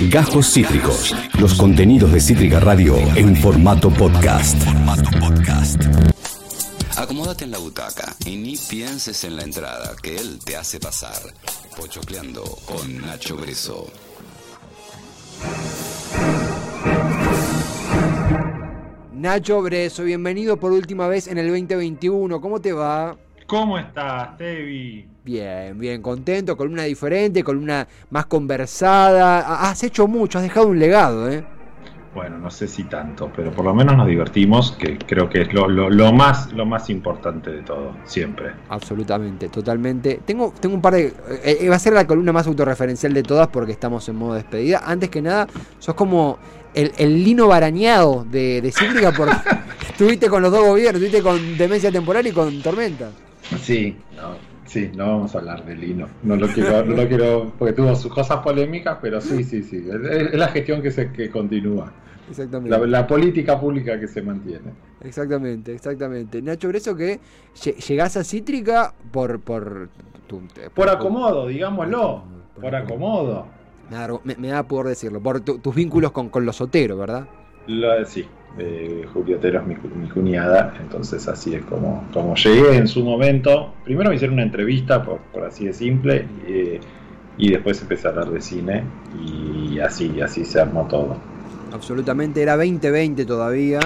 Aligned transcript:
Gajos 0.00 0.52
Cítricos. 0.52 1.16
Los 1.40 1.54
contenidos 1.54 2.12
de 2.12 2.20
Cítrica 2.20 2.60
Radio 2.60 2.98
en 3.16 3.34
formato 3.34 3.88
podcast. 3.88 4.62
Acomódate 6.98 7.44
en 7.44 7.50
la 7.50 7.58
butaca 7.58 8.14
y 8.26 8.36
ni 8.36 8.58
pienses 8.58 9.24
en 9.24 9.36
la 9.36 9.42
entrada 9.42 9.96
que 10.02 10.16
él 10.16 10.38
te 10.44 10.54
hace 10.54 10.78
pasar. 10.78 11.16
Pochocleando 11.78 12.42
con 12.66 13.00
Nacho 13.00 13.36
Breso. 13.36 13.86
Nacho 19.14 19.62
Breso, 19.62 20.04
bienvenido 20.04 20.58
por 20.58 20.72
última 20.72 21.08
vez 21.08 21.26
en 21.26 21.38
el 21.38 21.48
2021. 21.48 22.38
¿Cómo 22.42 22.60
te 22.60 22.74
va? 22.74 23.16
¿Cómo 23.46 23.78
estás, 23.78 24.36
Tevi? 24.36 25.15
Bien, 25.26 25.76
bien, 25.76 26.02
contento, 26.02 26.56
con 26.56 26.72
una 26.72 26.84
diferente, 26.84 27.42
con 27.42 27.56
una 27.56 27.88
más 28.10 28.26
conversada. 28.26 29.68
Has 29.68 29.82
hecho 29.82 30.06
mucho, 30.06 30.38
has 30.38 30.44
dejado 30.44 30.68
un 30.68 30.78
legado, 30.78 31.28
¿eh? 31.28 31.44
Bueno, 32.14 32.38
no 32.38 32.48
sé 32.48 32.68
si 32.68 32.84
tanto, 32.84 33.32
pero 33.34 33.50
por 33.50 33.64
lo 33.64 33.74
menos 33.74 33.96
nos 33.96 34.06
divertimos, 34.06 34.76
que 34.78 34.96
creo 34.96 35.28
que 35.28 35.42
es 35.42 35.52
lo, 35.52 35.68
lo, 35.68 36.12
más, 36.12 36.52
lo 36.52 36.64
más 36.64 36.88
importante 36.90 37.50
de 37.50 37.62
todo, 37.62 37.96
siempre. 38.04 38.52
Absolutamente, 38.68 39.48
totalmente. 39.48 40.20
Tengo, 40.24 40.54
tengo 40.60 40.76
un 40.76 40.80
par 40.80 40.94
de... 40.94 41.06
Eh, 41.42 41.58
eh, 41.60 41.68
va 41.68 41.74
a 41.74 41.80
ser 41.80 41.94
la 41.94 42.06
columna 42.06 42.32
más 42.32 42.46
autorreferencial 42.46 43.12
de 43.12 43.24
todas 43.24 43.48
porque 43.48 43.72
estamos 43.72 44.08
en 44.08 44.14
modo 44.14 44.34
despedida. 44.34 44.84
Antes 44.86 45.10
que 45.10 45.22
nada, 45.22 45.48
sos 45.80 45.96
como 45.96 46.38
el, 46.72 46.92
el 46.98 47.24
lino 47.24 47.48
barañado 47.48 48.24
de, 48.30 48.62
de 48.62 48.70
Cítrica 48.70 49.10
porque 49.10 49.34
estuviste 49.88 50.28
con 50.28 50.40
los 50.40 50.52
dos 50.52 50.64
gobiernos, 50.64 51.02
estuviste 51.02 51.20
con 51.20 51.58
Demencia 51.58 51.90
Temporal 51.90 52.24
y 52.28 52.30
con 52.30 52.62
Tormenta. 52.62 53.10
Sí, 53.60 53.96
no, 54.14 54.55
sí, 54.66 54.90
no 54.94 55.06
vamos 55.06 55.34
a 55.34 55.38
hablar 55.38 55.64
de 55.64 55.74
Lino. 55.74 56.06
No 56.22 56.36
lo 56.36 56.48
quiero, 56.48 56.84
no 56.84 56.94
lo 56.94 57.08
quiero 57.08 57.52
porque 57.58 57.72
tuvo 57.72 57.94
sus 57.94 58.12
cosas 58.12 58.38
polémicas, 58.38 58.98
pero 59.00 59.20
sí, 59.20 59.42
sí, 59.44 59.62
sí. 59.62 59.84
Es, 59.88 60.28
es 60.32 60.34
la 60.34 60.48
gestión 60.48 60.82
que 60.82 60.90
se 60.90 61.10
que 61.10 61.30
continúa. 61.30 61.92
Exactamente. 62.28 62.76
La, 62.76 62.86
la, 62.86 63.06
política 63.06 63.58
pública 63.58 63.98
que 64.00 64.08
se 64.08 64.20
mantiene. 64.20 64.72
Exactamente, 65.02 65.72
exactamente. 65.72 66.42
Nacho 66.42 66.68
Breso, 66.68 66.96
que 66.96 67.20
llegás 67.88 68.16
a 68.16 68.24
Cítrica 68.24 68.92
por. 69.12 69.40
Por, 69.40 69.88
tu, 70.26 70.40
por, 70.40 70.70
por 70.70 70.88
acomodo, 70.88 71.46
digámoslo. 71.46 72.24
Por, 72.54 72.62
por 72.62 72.74
acomodo. 72.74 73.46
Me, 74.24 74.34
me, 74.36 74.48
da 74.48 74.64
por 74.64 74.88
decirlo. 74.88 75.20
Por 75.20 75.40
tu, 75.40 75.58
tus 75.58 75.74
vínculos 75.74 76.10
con, 76.10 76.28
con 76.28 76.44
los 76.44 76.60
Otero, 76.60 76.96
¿verdad? 76.96 77.28
Lo, 77.66 78.04
sí, 78.04 78.26
eh, 78.58 79.04
Julio 79.12 79.36
Otero 79.36 79.60
es 79.60 79.66
mi, 79.66 79.76
mi, 80.00 80.08
cuñada, 80.08 80.74
entonces 80.80 81.26
así 81.28 81.54
es 81.54 81.64
como, 81.64 82.06
como 82.12 82.34
llegué 82.34 82.76
en 82.76 82.88
su 82.88 83.04
momento. 83.04 83.74
Primero 83.84 84.10
me 84.10 84.16
hicieron 84.16 84.34
una 84.34 84.44
entrevista, 84.44 85.02
por, 85.04 85.18
por 85.32 85.44
así 85.44 85.66
de 85.66 85.72
simple, 85.72 86.26
eh, 86.46 86.80
y 87.38 87.50
después 87.50 87.80
empecé 87.82 88.06
a 88.06 88.10
hablar 88.10 88.30
de 88.30 88.40
cine, 88.40 88.84
y 89.20 89.78
así, 89.80 90.20
así 90.20 90.44
se 90.44 90.60
armó 90.60 90.86
todo 90.88 91.16
absolutamente. 91.76 92.42
Era 92.42 92.56
2020 92.56 93.24
todavía. 93.24 93.80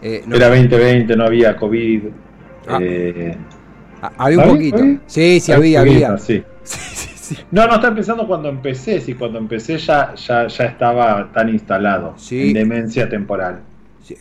Eh, 0.00 0.22
no, 0.26 0.36
era 0.36 0.48
2020, 0.48 1.16
no 1.16 1.24
había 1.24 1.56
COVID. 1.56 2.02
Ah, 2.68 2.78
eh, 2.80 3.36
había 4.16 4.38
un 4.38 4.48
poquito. 4.48 4.78
¿Había? 4.78 5.00
Sí, 5.06 5.40
sí, 5.40 5.52
había, 5.52 5.80
había. 5.80 6.16
Sí. 6.18 6.42
Sí, 6.62 6.78
sí, 6.94 7.08
sí. 7.34 7.42
No, 7.50 7.66
no, 7.66 7.74
está 7.74 7.88
empezando 7.88 8.26
cuando 8.26 8.48
empecé. 8.48 9.00
Sí, 9.00 9.14
cuando 9.14 9.38
empecé 9.38 9.78
ya, 9.78 10.14
ya, 10.14 10.46
ya 10.46 10.64
estaba 10.64 11.32
tan 11.32 11.48
instalado 11.48 12.14
en 12.30 12.52
demencia 12.52 13.08
temporal. 13.08 13.60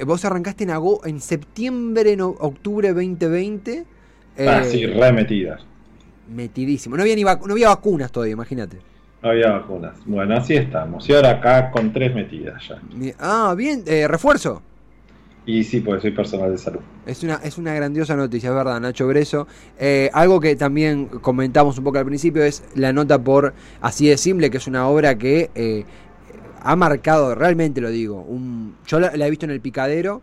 Vos 0.05 0.23
arrancaste 0.25 0.63
en, 0.63 0.69
agosto, 0.69 1.07
en 1.07 1.19
septiembre, 1.19 2.13
en 2.13 2.21
octubre 2.21 2.89
2020. 2.93 3.85
Ah, 4.37 4.61
eh, 4.63 4.63
sí, 4.65 4.85
remetidas. 4.85 5.61
Metidísimo. 6.33 6.95
No 6.95 7.03
había, 7.03 7.15
ni 7.15 7.23
no 7.23 7.51
había 7.51 7.69
vacunas 7.69 8.11
todavía, 8.11 8.33
imagínate. 8.33 8.77
No 9.21 9.29
había 9.29 9.51
vacunas. 9.51 9.97
Bueno, 10.05 10.35
así 10.35 10.55
estamos. 10.55 11.07
Y 11.09 11.13
ahora 11.13 11.31
acá 11.31 11.71
con 11.71 11.91
tres 11.91 12.13
metidas 12.15 12.67
ya. 12.67 12.81
Ah, 13.19 13.53
bien. 13.57 13.83
Eh, 13.85 14.07
¿Refuerzo? 14.07 14.61
Y 15.45 15.63
sí, 15.63 15.79
porque 15.79 16.01
soy 16.01 16.11
personal 16.11 16.51
de 16.51 16.57
salud. 16.57 16.79
Es 17.05 17.23
una, 17.23 17.35
es 17.43 17.57
una 17.57 17.73
grandiosa 17.73 18.15
noticia, 18.15 18.49
es 18.49 18.55
verdad, 18.55 18.79
Nacho 18.79 19.07
Breso. 19.07 19.47
Eh, 19.79 20.09
algo 20.13 20.39
que 20.39 20.55
también 20.55 21.07
comentamos 21.07 21.77
un 21.79 21.83
poco 21.83 21.97
al 21.97 22.05
principio 22.05 22.43
es 22.43 22.63
la 22.75 22.93
nota 22.93 23.23
por 23.23 23.53
Así 23.81 24.07
de 24.07 24.17
Simple, 24.17 24.51
que 24.51 24.57
es 24.57 24.67
una 24.67 24.87
obra 24.87 25.17
que 25.17 25.49
eh, 25.55 25.85
ha 26.61 26.75
marcado, 26.75 27.33
realmente 27.33 27.81
lo 27.81 27.89
digo, 27.89 28.21
un, 28.21 28.75
yo 28.85 28.99
la, 28.99 29.15
la 29.15 29.25
he 29.25 29.29
visto 29.31 29.45
en 29.45 29.51
el 29.51 29.61
picadero 29.61 30.21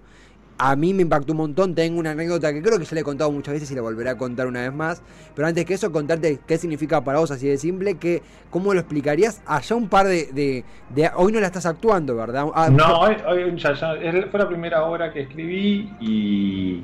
a 0.59 0.75
mí 0.75 0.93
me 0.93 1.03
impactó 1.03 1.33
un 1.33 1.39
montón. 1.39 1.75
Tengo 1.75 1.99
una 1.99 2.11
anécdota 2.11 2.53
que 2.53 2.61
creo 2.61 2.79
que 2.79 2.85
ya 2.85 2.95
le 2.95 3.01
he 3.01 3.05
contado 3.05 3.31
muchas 3.31 3.55
veces 3.55 3.71
y 3.71 3.75
la 3.75 3.83
volveré 3.83 4.11
a 4.11 4.19
contar 4.19 4.47
una 4.47 4.63
vez 4.63 4.73
más. 4.73 5.03
Pero 5.35 5.47
antes 5.47 5.65
que 5.65 5.75
eso, 5.75 5.93
contarte 5.93 6.41
qué 6.47 6.59
significa 6.59 7.03
para 7.03 7.21
vos 7.21 7.31
así 7.31 7.47
de 7.47 7.57
simple, 7.57 7.95
que 7.95 8.23
cómo 8.51 8.75
lo 8.75 8.81
explicarías. 8.81 9.41
Allá 9.47 9.77
un 9.77 9.89
par 9.89 10.07
de, 10.07 10.27
de, 10.33 10.65
de 10.95 11.11
hoy 11.15 11.33
no 11.33 11.41
la 11.41 11.47
estás 11.47 11.67
actuando, 11.67 12.17
¿verdad? 12.17 12.47
Ah, 12.55 12.69
no, 12.71 13.01
hoy, 13.01 13.17
hoy 13.27 13.57
ya, 13.57 13.73
ya, 13.75 13.95
fue 14.31 14.41
la 14.41 14.49
primera 14.49 14.85
obra 14.85 15.13
que 15.13 15.21
escribí 15.21 15.91
y, 16.01 16.83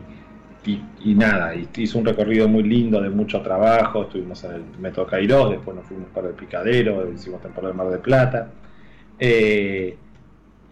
y, 0.64 0.82
y, 1.04 1.14
nada, 1.14 1.54
hice 1.54 1.98
un 1.98 2.04
recorrido 2.04 2.48
muy 2.48 2.62
lindo 2.62 3.00
de 3.02 3.10
mucho 3.10 3.42
trabajo. 3.42 4.02
Estuvimos 4.02 4.42
en 4.44 4.52
el 4.52 4.62
Método 4.78 5.06
Cairós, 5.06 5.50
después 5.50 5.76
nos 5.76 5.86
fuimos 5.86 6.08
para 6.14 6.28
el 6.28 6.34
Picadero, 6.34 7.10
hicimos 7.12 7.42
temporada 7.42 7.72
de 7.72 7.78
Mar 7.78 7.90
de 7.90 7.98
Plata. 7.98 8.50
Eh, 9.18 9.96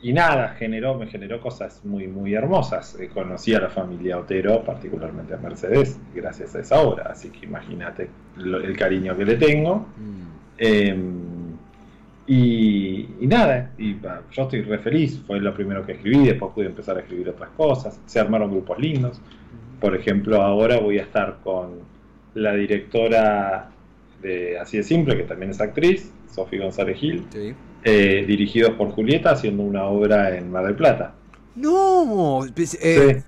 y 0.02 0.12
nada, 0.12 0.48
generó, 0.58 0.96
me 0.96 1.06
generó 1.06 1.40
cosas 1.40 1.84
muy, 1.84 2.08
muy 2.08 2.34
hermosas. 2.34 2.98
Eh, 2.98 3.08
conocí 3.08 3.54
a 3.54 3.60
la 3.60 3.70
familia 3.70 4.18
Otero, 4.18 4.64
particularmente 4.64 5.32
a 5.34 5.36
Mercedes, 5.36 5.98
gracias 6.12 6.56
a 6.56 6.60
esa 6.60 6.80
obra. 6.80 7.04
Así 7.12 7.30
que 7.30 7.46
imagínate 7.46 8.08
el 8.36 8.76
cariño 8.76 9.16
que 9.16 9.24
le 9.24 9.36
tengo. 9.36 9.86
Mm. 9.96 10.22
Eh, 10.58 10.96
y, 12.26 13.08
y, 13.20 13.26
nada, 13.28 13.70
y, 13.78 13.94
bah, 13.94 14.22
yo 14.32 14.42
estoy 14.42 14.62
re 14.62 14.78
feliz. 14.78 15.22
Fue 15.24 15.38
lo 15.38 15.54
primero 15.54 15.86
que 15.86 15.92
escribí, 15.92 16.26
después 16.26 16.52
pude 16.52 16.66
empezar 16.66 16.96
a 16.96 17.00
escribir 17.00 17.28
otras 17.28 17.50
cosas. 17.50 18.00
Se 18.06 18.18
armaron 18.18 18.50
grupos 18.50 18.80
lindos. 18.80 19.20
Por 19.80 19.94
ejemplo, 19.94 20.42
ahora 20.42 20.80
voy 20.80 20.98
a 20.98 21.02
estar 21.02 21.38
con 21.44 21.78
la 22.34 22.54
directora 22.54 23.70
de 24.20 24.58
Así 24.58 24.78
de 24.78 24.82
Simple, 24.82 25.16
que 25.16 25.24
también 25.24 25.52
es 25.52 25.60
actriz, 25.60 26.12
Sofía 26.28 26.62
González 26.62 26.98
Gil. 26.98 27.24
Sí 27.30 27.54
eh, 27.84 28.24
dirigidos 28.26 28.72
por 28.72 28.90
Julieta, 28.90 29.32
haciendo 29.32 29.62
una 29.62 29.84
obra 29.84 30.36
en 30.36 30.50
Mar 30.50 30.64
del 30.64 30.76
Plata. 30.76 31.14
No, 31.56 32.44
eh, 32.44 32.66
sí. 32.66 33.22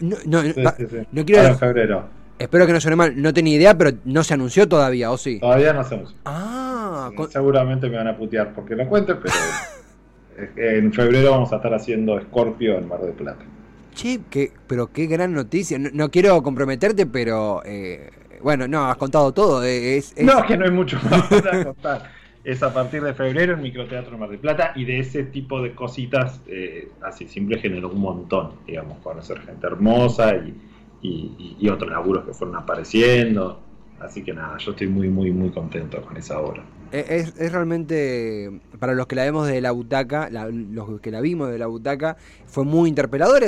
no, 0.00 0.16
no, 0.26 0.42
sí, 0.42 0.62
va, 0.62 0.74
sí, 0.76 0.86
no 1.12 1.24
quiero. 1.24 1.48
en 1.48 1.58
febrero. 1.58 2.04
Espero 2.38 2.66
que 2.66 2.72
no 2.72 2.80
suene 2.80 2.96
mal, 2.96 3.22
no 3.22 3.32
tenía 3.32 3.54
idea, 3.54 3.78
pero 3.78 3.92
no 4.04 4.24
se 4.24 4.34
anunció 4.34 4.68
todavía, 4.68 5.12
¿o 5.12 5.16
sí? 5.16 5.38
Todavía 5.38 5.72
no 5.72 5.84
se 5.84 5.94
anunció. 5.94 6.18
Ah, 6.24 7.10
con... 7.14 7.30
seguramente 7.30 7.88
me 7.88 7.98
van 7.98 8.08
a 8.08 8.16
putear 8.16 8.52
porque 8.52 8.74
lo 8.74 8.88
cuente, 8.88 9.14
pero 9.14 9.34
en 10.56 10.92
febrero 10.92 11.30
vamos 11.30 11.52
a 11.52 11.56
estar 11.56 11.72
haciendo 11.72 12.20
Scorpio 12.20 12.78
en 12.78 12.88
Mar 12.88 13.00
del 13.00 13.12
Plata. 13.12 13.44
Che, 13.94 14.20
qué, 14.28 14.50
pero 14.66 14.88
qué 14.88 15.06
gran 15.06 15.32
noticia. 15.32 15.78
No, 15.78 15.90
no 15.92 16.10
quiero 16.10 16.42
comprometerte, 16.42 17.06
pero 17.06 17.62
eh, 17.64 18.10
bueno, 18.42 18.66
no, 18.66 18.86
has 18.86 18.96
contado 18.96 19.32
todo. 19.32 19.62
Eh, 19.62 19.98
es, 19.98 20.12
es... 20.16 20.24
No, 20.24 20.40
es 20.40 20.46
que 20.46 20.56
no 20.56 20.64
hay 20.64 20.70
mucho 20.72 20.98
más 21.08 21.28
para 21.28 21.64
contar 21.64 22.21
es 22.44 22.62
a 22.62 22.72
partir 22.72 23.02
de 23.02 23.14
febrero 23.14 23.54
en 23.54 23.62
Microteatro 23.62 24.18
Mar 24.18 24.28
del 24.28 24.38
Plata 24.38 24.72
y 24.74 24.84
de 24.84 24.98
ese 24.98 25.24
tipo 25.24 25.62
de 25.62 25.74
cositas 25.74 26.40
eh, 26.46 26.90
así 27.02 27.28
simple 27.28 27.58
generó 27.58 27.90
un 27.90 28.00
montón, 28.00 28.54
digamos, 28.66 28.98
conocer 28.98 29.40
gente 29.40 29.66
hermosa 29.66 30.34
y, 30.36 30.54
y, 31.02 31.68
otros 31.68 31.90
laburos 31.90 32.24
que 32.24 32.32
fueron 32.32 32.56
apareciendo. 32.56 33.60
Así 34.00 34.24
que 34.24 34.32
nada, 34.32 34.58
yo 34.58 34.72
estoy 34.72 34.88
muy, 34.88 35.08
muy, 35.08 35.30
muy 35.30 35.50
contento 35.50 36.02
con 36.02 36.16
esa 36.16 36.40
obra. 36.40 36.64
Es, 36.90 37.34
es 37.38 37.52
realmente, 37.52 38.60
para 38.78 38.94
los 38.94 39.06
que 39.06 39.14
la 39.14 39.22
vemos 39.22 39.46
de 39.46 39.60
la 39.60 39.70
butaca, 39.70 40.28
los 40.30 41.00
que 41.00 41.10
la 41.10 41.20
vimos 41.20 41.50
de 41.50 41.58
la 41.58 41.66
butaca, 41.66 42.16
fue 42.46 42.64
muy 42.64 42.88
interpelador. 42.88 43.44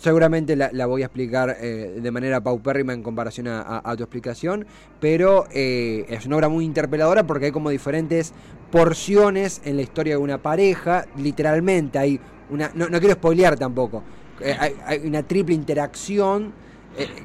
Seguramente 0.00 0.56
la, 0.56 0.70
la, 0.72 0.86
voy 0.86 1.02
a 1.02 1.06
explicar 1.06 1.56
eh, 1.58 1.98
de 2.00 2.10
manera 2.10 2.40
paupérrima 2.40 2.92
en 2.92 3.02
comparación 3.02 3.48
a, 3.48 3.94
tu 3.96 4.02
explicación, 4.02 4.66
pero 5.00 5.46
eh, 5.50 6.04
es 6.08 6.26
una 6.26 6.36
obra 6.36 6.48
muy 6.48 6.64
interpeladora 6.64 7.26
porque 7.26 7.46
hay 7.46 7.50
como 7.50 7.70
diferentes 7.70 8.34
porciones 8.70 9.62
en 9.64 9.76
la 9.76 9.82
historia 9.82 10.14
de 10.14 10.18
una 10.18 10.38
pareja, 10.38 11.06
literalmente 11.16 11.98
hay 11.98 12.20
una, 12.50 12.70
no, 12.74 12.88
no 12.88 12.98
quiero 13.00 13.14
spoilear 13.14 13.56
tampoco, 13.56 14.02
eh, 14.40 14.54
hay, 14.58 14.74
hay, 14.84 14.98
una 15.06 15.22
triple 15.22 15.54
interacción. 15.54 16.52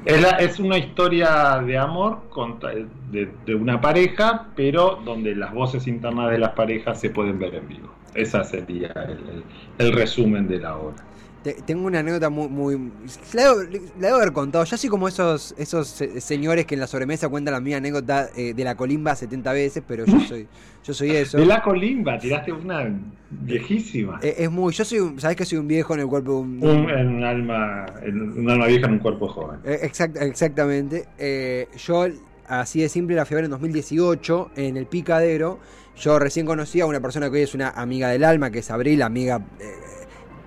Es, 0.04 0.20
la, 0.20 0.30
es, 0.30 0.58
una 0.58 0.78
historia 0.78 1.62
de 1.64 1.78
amor 1.78 2.22
contra, 2.30 2.70
de, 2.70 3.30
de, 3.46 3.54
una 3.54 3.80
pareja, 3.80 4.48
pero 4.56 4.98
donde 5.04 5.34
las 5.34 5.52
voces 5.52 5.86
internas 5.86 6.30
de 6.30 6.38
las 6.38 6.50
parejas 6.50 7.00
se 7.00 7.10
pueden 7.10 7.38
ver 7.38 7.54
en 7.54 7.68
vivo. 7.68 7.88
Ese 8.14 8.42
sería 8.44 8.92
el, 9.08 9.44
el 9.78 9.92
resumen 9.92 10.48
de 10.48 10.58
la 10.58 10.76
obra. 10.76 11.11
Te, 11.42 11.54
tengo 11.54 11.86
una 11.86 12.00
anécdota 12.00 12.30
muy. 12.30 12.48
muy 12.48 12.92
la, 13.34 13.42
debo, 13.42 13.62
la, 13.62 14.08
debo, 14.08 14.16
haber 14.16 14.32
contado. 14.32 14.64
Yo 14.64 14.74
así 14.74 14.88
como 14.88 15.08
esos, 15.08 15.54
esos 15.58 15.88
señores 15.88 16.66
que 16.66 16.74
en 16.74 16.80
la 16.80 16.86
sobremesa 16.86 17.28
cuentan 17.28 17.54
la 17.54 17.60
misma 17.60 17.78
anécdota 17.78 18.28
eh, 18.36 18.54
de 18.54 18.64
la 18.64 18.76
colimba 18.76 19.14
70 19.14 19.52
veces, 19.52 19.82
pero 19.86 20.04
yo 20.06 20.20
soy, 20.20 20.46
yo 20.84 20.94
soy 20.94 21.10
eso. 21.10 21.38
De 21.38 21.46
la 21.46 21.62
colimba, 21.62 22.18
tiraste 22.18 22.52
una 22.52 22.88
viejísima. 23.30 24.20
Es, 24.22 24.38
es 24.38 24.50
muy. 24.50 24.72
Yo 24.72 24.84
soy. 24.84 25.14
¿Sabes 25.18 25.36
que 25.36 25.44
soy 25.44 25.58
un 25.58 25.68
viejo 25.68 25.94
en 25.94 26.00
el 26.00 26.06
cuerpo 26.06 26.32
de 26.32 26.38
un. 26.38 26.64
un 26.64 27.24
alma. 27.24 27.86
Un 28.06 28.48
alma 28.48 28.66
vieja 28.66 28.86
en 28.86 28.92
un 28.92 28.98
cuerpo 29.00 29.28
joven. 29.28 29.60
Eh, 29.64 29.80
exact, 29.82 30.16
exactamente. 30.16 31.08
Eh, 31.18 31.68
yo, 31.76 32.06
así 32.46 32.80
de 32.80 32.88
simple, 32.88 33.16
la 33.16 33.24
fui 33.24 33.34
a 33.34 33.36
ver 33.36 33.44
en 33.46 33.50
2018 33.50 34.52
en 34.56 34.76
el 34.76 34.86
Picadero 34.86 35.58
yo 35.96 36.18
recién 36.18 36.46
conocí 36.46 36.80
a 36.80 36.86
una 36.86 37.00
persona 37.00 37.30
que 37.30 37.36
hoy 37.36 37.42
es 37.42 37.54
una 37.54 37.70
amiga 37.70 38.08
del 38.08 38.24
alma, 38.24 38.50
que 38.50 38.60
es 38.60 38.70
Abril, 38.70 39.02
amiga 39.02 39.40
eh, 39.60 40.01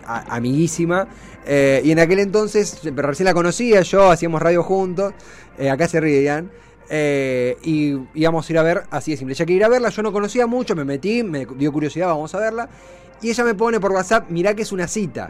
a- 0.06 0.36
amiguísima. 0.36 1.08
Eh, 1.46 1.82
y 1.84 1.92
en 1.92 2.00
aquel 2.00 2.20
entonces, 2.20 2.80
recién 2.96 3.26
la 3.26 3.34
conocía, 3.34 3.82
yo 3.82 4.10
hacíamos 4.12 4.42
radio 4.42 4.64
juntos. 4.64 5.14
eh, 5.58 5.70
acá 5.70 5.88
se 5.88 6.00
ríe 6.02 6.44
eh, 6.90 7.58
y 7.64 7.98
íbamos 8.14 8.48
a 8.48 8.54
ir 8.54 8.60
a 8.60 8.64
ver, 8.64 8.84
así 8.92 9.12
de 9.12 9.18
simple. 9.18 9.34
Ella 9.34 9.46
quería 9.46 9.58
ir 9.58 9.64
a 9.66 9.70
verla, 9.70 9.90
yo 9.90 10.02
no 10.04 10.12
conocía 10.12 10.46
mucho, 10.48 10.76
me 10.76 10.86
metí, 10.86 11.24
me 11.24 11.46
dio 11.46 11.72
curiosidad, 11.72 12.08
vamos 12.08 12.34
a 12.36 12.40
verla. 12.40 12.70
Y 13.22 13.30
ella 13.30 13.44
me 13.44 13.56
pone 13.56 13.80
por 13.80 13.92
WhatsApp, 13.92 14.30
mirá 14.30 14.54
que 14.54 14.62
es 14.64 14.72
una 14.72 14.88
cita. 14.88 15.30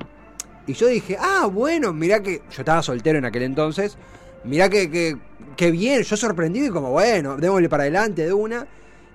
Y 0.67 0.73
yo 0.73 0.87
dije, 0.87 1.15
ah, 1.19 1.47
bueno, 1.51 1.93
mirá 1.93 2.21
que. 2.21 2.41
Yo 2.51 2.61
estaba 2.61 2.81
soltero 2.81 3.19
en 3.19 3.25
aquel 3.25 3.43
entonces. 3.43 3.97
Mirá 4.43 4.67
que, 4.69 4.89
que, 4.89 5.15
que 5.55 5.71
bien, 5.71 6.01
yo 6.01 6.17
sorprendido 6.17 6.65
y 6.67 6.69
como, 6.71 6.89
bueno, 6.91 7.37
démosle 7.37 7.69
para 7.69 7.83
adelante 7.83 8.25
de 8.25 8.33
una. 8.33 8.67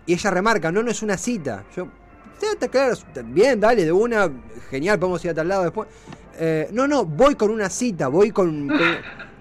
Y 0.06 0.14
ella 0.14 0.30
remarca, 0.30 0.72
no, 0.72 0.82
no 0.82 0.90
es 0.90 1.02
una 1.02 1.16
cita. 1.18 1.64
Yo, 1.76 1.88
"Sí, 2.40 2.46
está 2.52 2.68
claro, 2.68 2.92
está 2.94 3.22
bien, 3.22 3.60
dale, 3.60 3.84
de 3.84 3.92
una, 3.92 4.30
genial, 4.70 4.98
podemos 4.98 5.24
ir 5.24 5.30
a 5.30 5.34
tal 5.34 5.48
lado 5.48 5.62
después. 5.64 5.88
Eh, 6.38 6.68
no, 6.72 6.86
no, 6.88 7.04
voy 7.04 7.34
con 7.34 7.50
una 7.50 7.68
cita, 7.68 8.08
voy 8.08 8.30
con. 8.30 8.70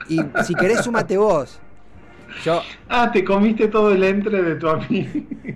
y 0.10 0.20
si 0.44 0.54
querés, 0.56 0.82
súmate 0.82 1.18
vos. 1.18 1.60
Yo, 2.44 2.62
Ah, 2.88 3.10
te 3.12 3.24
comiste 3.24 3.68
todo 3.70 3.92
el 3.92 4.04
entre 4.04 4.42
de 4.44 4.56
tu 4.56 4.68
amiga. 4.70 5.10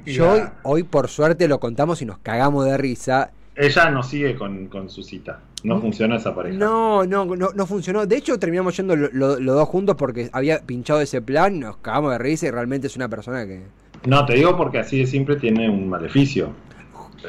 yo 0.05 0.31
hoy, 0.31 0.41
hoy, 0.63 0.83
por 0.83 1.07
suerte, 1.07 1.47
lo 1.47 1.59
contamos 1.59 2.01
y 2.01 2.05
nos 2.05 2.17
cagamos 2.19 2.65
de 2.65 2.77
risa. 2.77 3.31
Ella 3.55 3.89
no 3.91 4.01
sigue 4.01 4.35
con, 4.35 4.65
con 4.67 4.89
su 4.89 5.03
cita. 5.03 5.39
No 5.63 5.79
funciona 5.79 6.15
esa 6.17 6.33
pareja. 6.35 6.57
No, 6.57 7.05
no, 7.05 7.25
no, 7.25 7.49
no 7.53 7.65
funcionó. 7.67 8.05
De 8.07 8.17
hecho, 8.17 8.39
terminamos 8.39 8.75
yendo 8.75 8.95
lo- 8.95 9.09
lo- 9.13 9.39
los 9.39 9.55
dos 9.55 9.69
juntos 9.69 9.95
porque 9.95 10.29
había 10.33 10.59
pinchado 10.59 10.99
ese 11.01 11.21
plan, 11.21 11.59
nos 11.59 11.77
cagamos 11.77 12.11
de 12.11 12.17
risa 12.17 12.47
y 12.47 12.51
realmente 12.51 12.87
es 12.87 12.95
una 12.95 13.07
persona 13.07 13.45
que. 13.45 13.61
No, 14.05 14.25
te 14.25 14.33
digo 14.33 14.57
porque 14.57 14.79
así 14.79 14.99
de 14.99 15.05
simple 15.07 15.35
tiene 15.35 15.69
un 15.69 15.87
maleficio. 15.87 16.49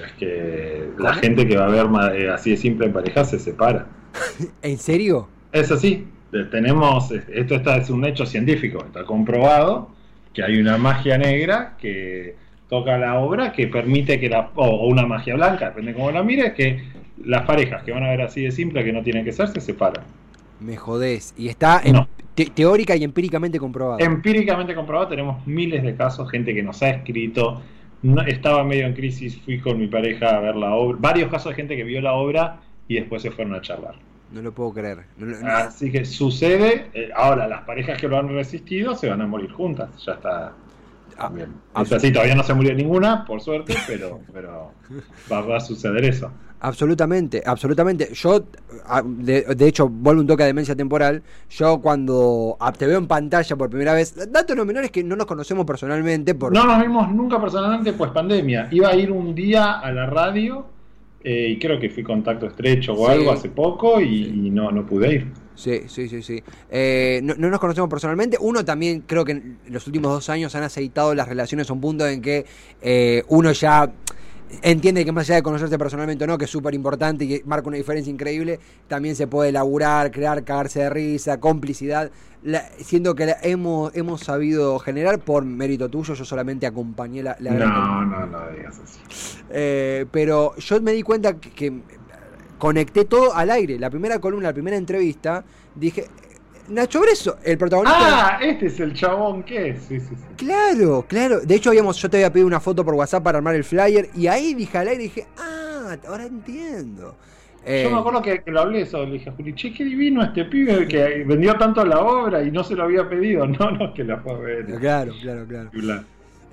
Es 0.01 0.13
que 0.19 0.89
la 0.99 1.15
gente 1.15 1.47
que 1.47 1.57
va 1.57 1.67
a 1.67 1.69
ver 1.69 1.87
eh, 2.17 2.31
así 2.31 2.51
de 2.51 2.57
simple 2.57 2.87
en 2.87 2.93
pareja 2.93 3.25
se 3.25 3.39
separa. 3.39 3.87
¿En 4.63 4.79
serio? 4.79 5.29
Es 5.53 5.71
así. 5.71 6.07
Tenemos, 6.51 7.13
esto 7.13 7.55
está, 7.55 7.77
es 7.77 7.91
un 7.91 8.05
hecho 8.05 8.27
científico, 8.27 8.85
está 8.85 9.05
comprobado 9.05 9.91
que 10.33 10.43
hay 10.43 10.59
una 10.59 10.77
magia 10.79 11.17
negra 11.17 11.77
que 11.79 12.35
toca 12.69 12.99
la 12.99 13.21
obra 13.21 13.53
que 13.53 13.69
permite 13.69 14.19
que 14.19 14.29
la, 14.29 14.51
o, 14.57 14.89
una 14.89 15.07
magia 15.07 15.37
blanca, 15.37 15.67
depende 15.67 15.93
de 15.93 15.97
cómo 15.97 16.11
la 16.11 16.25
mires, 16.25 16.55
que 16.55 16.83
las 17.25 17.47
parejas 17.47 17.85
que 17.85 17.93
van 17.93 18.03
a 18.03 18.09
ver 18.11 18.23
así 18.23 18.43
de 18.43 18.51
simple, 18.51 18.83
que 18.83 18.93
no 18.93 19.03
tienen 19.05 19.25
que 19.25 19.31
ser, 19.33 19.47
se 19.49 19.61
separan. 19.61 20.03
Me 20.59 20.77
jodés. 20.77 21.35
Y 21.39 21.47
está 21.49 21.81
en- 21.85 21.93
No. 21.93 22.09
te- 22.35 22.47
teórica 22.47 22.97
y 22.97 23.05
empíricamente 23.05 23.61
comprobado. 23.61 24.01
Empíricamente 24.01 24.75
comprobado, 24.75 25.07
tenemos 25.09 25.47
miles 25.47 25.85
de 25.85 25.95
casos, 25.95 26.29
gente 26.29 26.53
que 26.53 26.65
nos 26.65 26.83
ha 26.83 26.91
escrito, 26.91 27.63
no- 28.05 28.23
estaba 28.23 28.63
medio 28.65 28.87
en 28.87 28.95
crisis, 28.95 29.41
fui 29.45 29.59
con 29.59 29.79
mi 29.79 29.87
pareja 29.89 30.37
a 30.37 30.41
ver 30.41 30.55
la 30.57 30.75
obra, 30.75 30.99
varios 31.01 31.31
casos 31.31 31.51
de 31.51 31.57
gente 31.57 31.77
que 31.77 31.85
vio 31.85 32.01
la 32.01 32.13
obra 32.13 32.61
y 32.87 32.95
después 32.97 33.23
se 33.23 33.31
fueron 33.31 33.55
a 33.55 33.61
charlar. 33.61 33.95
No 34.31 34.43
lo 34.43 34.53
puedo 34.53 34.73
creer. 34.73 34.99
No 35.17 35.27
lo- 35.27 35.39
no- 35.41 35.47
Así 35.49 35.91
que 35.91 36.05
sucede, 36.05 36.91
eh, 36.95 37.11
ahora 37.15 37.49
las 37.49 37.63
parejas 37.63 38.01
que 38.01 38.09
lo 38.09 38.19
han 38.19 38.29
resistido 38.29 38.95
se 38.95 39.09
van 39.09 39.21
a 39.23 39.27
morir 39.27 39.51
juntas, 39.53 39.89
ya 40.05 40.13
está. 40.13 40.53
Ah, 41.19 41.31
ah, 41.75 41.85
todavía 41.85 42.35
no 42.35 42.43
se 42.43 42.55
murió 42.55 42.75
ninguna, 42.75 43.25
por 43.25 43.41
suerte, 43.41 43.75
pero, 43.87 44.21
pero 44.33 44.73
va, 45.31 45.57
a 45.57 45.61
suceder 45.61 46.05
eso. 46.05 46.31
Absolutamente, 46.61 47.43
absolutamente. 47.45 48.09
Yo, 48.15 48.45
a- 48.87 49.03
de, 49.05 49.43
de 49.43 49.67
hecho, 49.69 49.89
vuelvo 49.89 50.23
un 50.23 50.27
toque 50.27 50.45
a 50.45 50.47
demencia 50.47 50.75
temporal. 50.75 51.23
Yo 51.51 51.79
cuando 51.81 52.57
ah, 52.59 52.73
te 52.73 52.87
veo 52.87 52.99
en 52.99 53.07
pantalla 53.07 53.55
por 53.57 53.69
primera 53.69 53.93
vez, 53.93 54.15
datos 54.33 54.57
no 54.57 54.65
menores 54.65 54.91
que 54.91 55.05
no 55.05 55.15
nos 55.15 55.27
conocemos 55.27 55.67
personalmente 55.67 56.35
por... 56.35 56.53
No 56.53 56.65
nos 56.65 56.81
vimos 56.81 57.11
nunca 57.13 57.39
personalmente, 57.41 57.93
pues 57.93 58.11
pandemia. 58.13 58.69
Iba 58.71 58.89
a 58.89 58.97
ir 58.97 59.13
un 59.13 59.35
día 59.35 59.73
a 59.81 59.93
la 59.93 60.07
radio 60.07 60.65
eh, 61.23 61.49
y 61.51 61.59
creo 61.59 61.79
que 61.79 61.91
fui 61.91 62.03
contacto 62.03 62.47
estrecho 62.47 62.95
o 62.95 63.07
Sí. 63.09 63.13
algo 63.13 63.33
hace 63.33 63.51
poco 63.51 64.01
y, 64.01 64.25
Sí. 64.25 64.47
y 64.47 64.51
no, 64.51 64.71
no 64.71 64.87
pude 64.87 65.15
ir. 65.15 65.33
Sí, 65.55 65.83
sí, 65.87 66.09
sí, 66.09 66.23
sí. 66.23 66.43
Eh, 66.71 67.21
no, 67.23 67.35
no 67.37 67.49
nos 67.49 67.61
conocemos 67.61 67.89
personalmente. 67.89 68.37
Uno 68.41 68.65
también 68.65 69.05
creo 69.07 69.25
que 69.25 69.33
en 69.33 69.59
los 69.69 69.87
últimos 69.87 70.11
dos 70.13 70.29
años 70.29 70.55
han 70.55 70.65
aceitado 70.65 71.15
las 71.15 71.29
relaciones 71.29 71.71
a 71.71 71.73
un 71.73 71.81
punto 71.81 72.07
en 72.07 72.21
que 72.21 72.45
eh, 72.83 73.23
uno 73.29 73.53
ya 73.53 73.93
entiende 74.63 75.05
que 75.05 75.11
más 75.13 75.29
allá 75.29 75.37
de 75.37 75.43
conocerse 75.43 75.79
personalmente 75.79 76.25
o 76.25 76.27
no, 76.27 76.39
que 76.39 76.45
es 76.45 76.51
súper 76.51 76.75
importante 76.75 77.25
y 77.25 77.29
que 77.29 77.43
marca 77.45 77.67
una 77.69 77.77
diferencia 77.77 78.11
increíble, 78.11 78.61
también 78.89 79.17
se 79.17 79.27
puede 79.27 79.49
elaborar, 79.51 80.11
crear, 80.13 80.45
cagarse 80.45 80.81
de 80.81 80.91
risa, 80.91 81.41
complicidad. 81.41 82.11
La, 82.43 82.63
siendo 82.79 83.15
que 83.15 83.25
la 83.27 83.39
hemos, 83.43 83.95
hemos 83.97 84.21
sabido 84.21 84.79
generar 84.79 85.19
por 85.21 85.45
mérito 85.45 85.89
tuyo, 85.89 86.15
yo 86.15 86.25
solamente 86.27 86.67
acompañé 86.67 87.23
la, 87.23 87.37
la 87.41 87.55
gran 87.55 87.71
No, 87.71 88.05
no, 88.05 88.27
no 88.27 88.51
digas 88.51 88.79
así. 88.85 89.39
eh, 89.51 90.05
pero 90.11 90.55
yo 90.57 90.81
me 90.83 90.93
di 90.93 91.03
cuenta 91.03 91.41
que, 91.41 91.51
que 91.51 91.73
conecté 92.65 93.05
todo 93.05 93.35
al 93.35 93.51
aire. 93.51 93.79
La 93.79 93.91
primera 93.91 94.19
columna, 94.19 94.49
la 94.49 94.55
primera 94.55 94.79
entrevista, 94.79 95.45
dije, 95.75 96.07
Nacho 96.71 97.03
Breso, 97.03 97.37
el 97.45 97.59
protagonista. 97.59 98.39
Ah, 98.39 98.39
este 98.43 98.69
es 98.69 98.81
el 98.81 98.95
chabón 98.95 99.43
que 99.43 99.69
es. 99.69 99.83
Sí, 99.83 100.01
sí, 100.01 100.15
sí. 100.17 100.25
Claro, 100.39 101.05
claro. 101.07 101.41
De 101.41 101.57
hecho, 101.57 101.69
habíamos, 101.69 101.99
yo 101.99 102.09
te 102.09 102.17
había 102.17 102.33
pedido 102.33 102.47
una 102.47 102.61
foto 102.61 102.83
por 102.83 102.95
WhatsApp 102.95 103.23
para 103.23 103.37
armar 103.37 103.55
el 103.55 103.65
flyer 103.65 104.09
y 104.15 104.29
ahí 104.29 104.55
dije 104.55 104.79
al 104.79 104.89
aire, 104.89 105.03
dije, 105.03 105.27
ah, 105.37 105.95
ahora 106.09 106.25
entiendo. 106.25 107.17
Eh, 107.67 107.83
Yo 107.85 107.91
me 107.91 108.01
acuerdo 108.01 108.23
que, 108.23 108.43
que 108.43 108.51
lo 108.51 108.61
hablé 108.63 108.81
eso, 108.81 109.05
le 109.05 109.13
dije 109.13 109.29
a 109.29 109.33
Juli, 109.35 109.55
che, 109.55 109.71
qué 109.75 109.85
divino 109.85 110.23
este 110.23 110.47
pibe 110.47 110.89
que 110.89 111.23
vendió 111.27 111.59
tanto 111.59 111.85
la 111.85 112.01
obra 112.01 112.43
y 112.43 112.51
no 112.51 112.65
se 112.65 112.75
lo 112.75 112.85
había 112.85 113.07
pedido. 113.07 113.47
No, 113.59 113.71
no, 113.73 113.93
que 113.93 114.05
la 114.05 114.21
fue 114.21 114.33
a 114.33 114.37
ver. 114.39 114.65
Claro, 114.81 115.13
claro, 115.21 115.47
claro. 115.47 115.71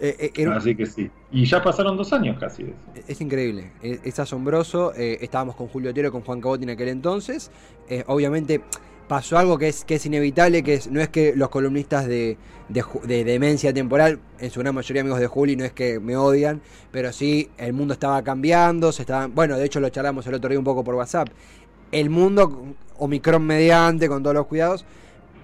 Eh, 0.04 0.32
eh, 0.36 0.48
Así 0.48 0.76
que 0.76 0.88
sí. 0.88 1.12
Y 1.32 1.46
ya 1.46 1.62
pasaron 1.62 1.96
dos 1.96 2.12
años 2.12 2.38
casi 2.40 2.64
eso. 2.64 2.74
Es 3.08 3.22
increíble, 3.22 3.72
es, 3.84 4.00
es 4.04 4.20
asombroso. 4.20 4.94
eh, 4.98 5.20
estábamos 5.22 5.56
con 5.56 5.68
Julio 5.68 5.92
Otero 5.92 6.12
con 6.12 6.22
Juan 6.22 6.42
Cabotti 6.42 6.64
en 6.64 6.72
aquel 6.72 6.90
entonces. 6.90 7.52
Obviamente 8.08 8.62
pasó 9.08 9.38
algo 9.38 9.58
que 9.58 9.68
es, 9.68 9.84
que 9.84 9.96
es 9.96 10.06
inevitable, 10.06 10.64
que 10.64 10.76
es, 10.76 10.90
no 10.90 11.02
es 11.02 11.10
que 11.10 11.34
los 11.36 11.50
columnistas 11.50 12.08
de, 12.08 12.38
de 12.70 13.24
demencia 13.26 13.74
temporal, 13.74 14.20
en 14.40 14.50
su 14.50 14.62
gran 14.62 14.74
mayoría 14.74 15.02
amigos 15.02 15.20
de 15.20 15.28
Juli, 15.28 15.58
no 15.58 15.66
es 15.66 15.74
que 15.74 16.00
me 16.00 16.16
odian, 16.16 16.62
pero 16.92 17.12
sí, 17.12 17.50
el 17.58 17.74
mundo 17.74 17.94
estaba 17.94 18.24
cambiando, 18.24 18.94
se 18.94 19.02
estaban, 19.02 19.36
bueno, 19.36 19.58
de 19.58 19.66
hecho 19.66 19.82
lo 19.82 19.90
charlamos 19.90 20.26
el 20.28 20.36
otro 20.36 20.50
día 20.50 20.58
un 20.58 20.64
poco 20.64 20.84
por 20.84 20.96
WhatsApp. 20.96 21.28
El 21.92 22.10
mundo, 22.10 22.74
Omicron 23.00 23.44
mediante, 23.44 24.08
con 24.08 24.24
todos 24.24 24.34
los 24.34 24.48
cuidados, 24.48 24.86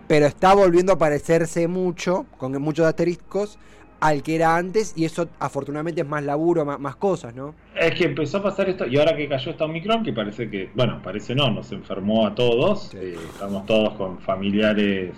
pero 0.07 0.25
está 0.27 0.53
volviendo 0.53 0.94
a 0.94 0.98
parecerse 0.98 1.68
mucho, 1.68 2.25
con 2.38 2.53
muchos 2.62 2.86
asteriscos, 2.86 3.60
al 4.00 4.22
que 4.24 4.36
era 4.36 4.56
antes, 4.56 4.94
y 4.96 5.06
eso 5.06 5.28
afortunadamente 5.40 6.02
es 6.02 6.08
más 6.08 6.24
laburo, 6.24 6.64
más, 6.66 6.80
más 6.80 6.96
cosas, 6.98 7.34
¿no? 7.36 7.56
Es 7.76 7.96
que 7.96 8.06
empezó 8.06 8.38
a 8.38 8.44
pasar 8.44 8.70
esto, 8.70 8.86
y 8.86 8.98
ahora 8.98 9.16
que 9.16 9.28
cayó 9.28 9.52
esta 9.52 9.66
Omicron, 9.66 10.04
que 10.04 10.14
parece 10.14 10.50
que, 10.50 10.70
bueno, 10.75 11.00
parece 11.04 11.34
no, 11.34 11.50
nos 11.50 11.72
enfermó 11.72 12.27
a 12.27 12.36
todos, 12.36 12.89
Sí. 12.89 12.98
eh, 13.00 13.16
estamos 13.34 13.66
todos 13.66 13.94
con 13.96 14.20
familiares, 14.20 15.12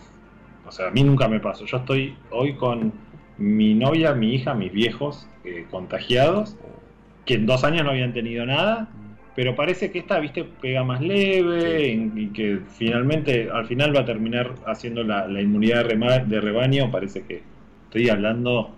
o 0.67 0.71
sea, 0.71 0.87
a 0.87 0.91
mí 0.91 1.03
nunca 1.03 1.27
me 1.27 1.39
pasó, 1.39 1.65
yo 1.65 1.77
estoy 1.77 2.15
hoy 2.31 2.53
con 2.53 2.93
mi 3.37 3.73
novia, 3.73 4.13
mi 4.13 4.33
hija, 4.35 4.53
mis 4.53 4.71
viejos 4.71 5.27
eh, 5.43 5.65
contagiados, 5.71 6.55
que 7.25 7.35
en 7.35 7.45
dos 7.45 7.63
años 7.63 7.83
no 7.83 7.91
habían 7.91 8.13
tenido 8.13 8.45
nada, 8.45 8.87
pero 9.35 9.55
parece 9.55 9.91
que 9.91 9.99
esta, 9.99 10.19
viste, 10.19 10.43
pega 10.43 10.83
más 10.83 10.99
leve 11.01 11.79
Sí. 11.93 12.11
y 12.15 12.27
que 12.27 12.59
finalmente, 12.77 13.49
al 13.51 13.65
final 13.67 13.95
va 13.95 14.01
a 14.01 14.05
terminar 14.05 14.55
haciendo 14.65 15.03
la, 15.03 15.27
la 15.27 15.41
inmunidad 15.41 15.85
de 15.85 16.41
rebaño, 16.41 16.91
parece 16.91 17.23
que 17.23 17.41
estoy 17.89 18.09
hablando 18.09 18.69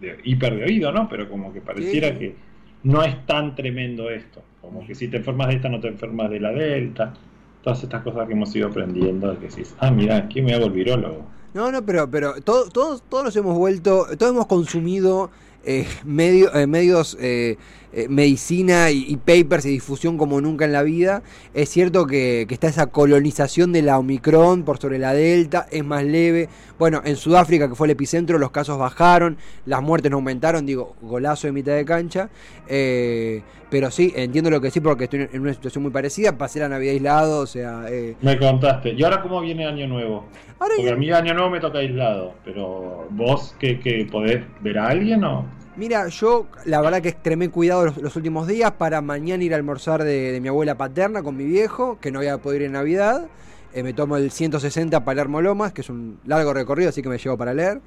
de 0.00 0.18
hiper 0.24 0.54
de 0.56 0.64
oído, 0.64 0.92
¿no? 0.92 1.08
Pero 1.08 1.28
como 1.28 1.52
que 1.52 1.60
pareciera 1.60 2.08
Sí. 2.10 2.18
que 2.18 2.34
no 2.82 3.02
es 3.02 3.24
tan 3.26 3.54
tremendo 3.56 4.10
esto, 4.10 4.42
como 4.60 4.86
que 4.86 4.94
si 4.94 5.08
te 5.08 5.16
enfermas 5.16 5.48
de 5.48 5.54
esta 5.54 5.68
no 5.70 5.80
te 5.80 5.88
enfermas 5.88 6.30
de 6.30 6.40
la 6.40 6.52
delta, 6.52 7.14
todas 7.62 7.82
estas 7.82 8.02
cosas 8.02 8.26
que 8.26 8.34
hemos 8.34 8.54
ido 8.54 8.68
aprendiendo, 8.68 9.38
que 9.40 9.48
decís, 9.48 9.74
ah, 9.78 9.90
mira, 9.90 10.28
¿quién 10.28 10.44
me 10.44 10.52
hago 10.54 10.66
el 10.66 10.72
virólogo? 10.72 11.24
No, 11.54 11.70
no, 11.72 11.84
pero, 11.86 12.10
pero 12.10 12.34
todo- 12.42 12.68
todos, 12.68 13.02
todos 13.08 13.24
nos 13.24 13.36
hemos 13.36 13.56
vuelto, 13.56 14.06
todos 14.18 14.32
hemos 14.32 14.46
consumido 14.46 15.30
eh, 15.66 15.86
medio- 16.04 16.54
eh, 16.54 16.66
medios, 16.66 17.16
eh, 17.18 17.56
eh, 17.94 18.08
medicina 18.08 18.90
y, 18.90 19.04
y 19.08 19.16
papers 19.16 19.64
y 19.66 19.70
difusión 19.70 20.18
como 20.18 20.40
nunca 20.40 20.64
en 20.64 20.72
la 20.72 20.82
vida. 20.82 21.22
Es 21.54 21.68
cierto 21.68 22.06
que, 22.06 22.44
que 22.48 22.54
está 22.54 22.66
esa 22.68 22.86
colonización 22.88 23.72
de 23.72 23.82
la 23.82 23.98
Omicron 23.98 24.64
por 24.64 24.78
sobre 24.78 24.98
la 24.98 25.14
Delta, 25.14 25.66
es 25.70 25.84
más 25.84 26.04
leve. 26.04 26.48
Bueno, 26.78 27.00
en 27.04 27.16
Sudáfrica, 27.16 27.68
que 27.68 27.74
fue 27.74 27.86
el 27.86 27.92
epicentro, 27.92 28.38
los 28.38 28.50
casos 28.50 28.78
bajaron, 28.78 29.36
las 29.64 29.80
muertes 29.80 30.10
no 30.10 30.16
aumentaron, 30.16 30.66
digo, 30.66 30.96
golazo 31.00 31.46
de 31.46 31.52
mitad 31.52 31.74
de 31.74 31.84
cancha. 31.84 32.28
Eh, 32.68 33.42
pero 33.70 33.90
sí, 33.90 34.12
entiendo 34.14 34.50
lo 34.50 34.60
que 34.60 34.70
sí, 34.70 34.80
porque 34.80 35.04
estoy 35.04 35.28
en 35.32 35.40
una 35.40 35.52
situación 35.52 35.82
muy 35.82 35.92
parecida. 35.92 36.36
Pasé 36.36 36.60
la 36.60 36.68
Navidad 36.68 36.92
aislado, 36.92 37.40
o 37.40 37.46
sea... 37.46 37.86
eh, 37.88 38.14
Me 38.22 38.38
contaste. 38.38 38.92
¿Y 38.92 39.02
ahora 39.02 39.20
cómo 39.22 39.40
viene 39.40 39.66
Año 39.66 39.86
Nuevo? 39.88 40.26
ahora 40.60 40.74
Porque 40.76 40.92
a 40.92 40.96
mí 40.96 41.10
Año 41.10 41.34
Nuevo 41.34 41.50
me 41.50 41.60
toca 41.60 41.78
aislado, 41.78 42.34
pero 42.44 43.08
vos, 43.10 43.54
¿qué, 43.58 43.80
qué 43.80 44.06
podés 44.10 44.44
ver 44.60 44.78
a 44.78 44.88
alguien 44.88 45.24
o...? 45.24 45.44
Mira, 45.76 46.06
yo 46.08 46.46
la 46.66 46.80
verdad 46.80 47.02
que 47.02 47.08
extremé 47.08 47.48
cuidado 47.50 47.86
los, 47.86 47.96
los 47.96 48.14
últimos 48.16 48.46
días 48.46 48.72
para 48.72 49.00
mañana 49.00 49.42
ir 49.42 49.52
a 49.54 49.56
almorzar 49.56 50.04
de, 50.04 50.30
de 50.32 50.40
mi 50.40 50.46
abuela 50.48 50.76
paterna 50.76 51.22
con 51.22 51.36
mi 51.36 51.44
viejo, 51.44 51.98
que 52.00 52.12
no 52.12 52.20
había 52.20 52.38
podido 52.38 52.60
ir 52.60 52.66
en 52.66 52.72
Navidad. 52.72 53.26
eh, 53.72 53.82
me 53.82 53.92
tomo 53.92 54.16
el 54.16 54.30
160 54.30 55.04
Palermo 55.04 55.42
Lomas, 55.42 55.72
que 55.72 55.80
es 55.80 55.90
un 55.90 56.20
largo 56.26 56.54
recorrido, 56.54 56.90
así 56.90 57.02
que 57.02 57.08
me 57.08 57.18
llevo 57.18 57.36
para 57.36 57.52
leer. 57.54 57.80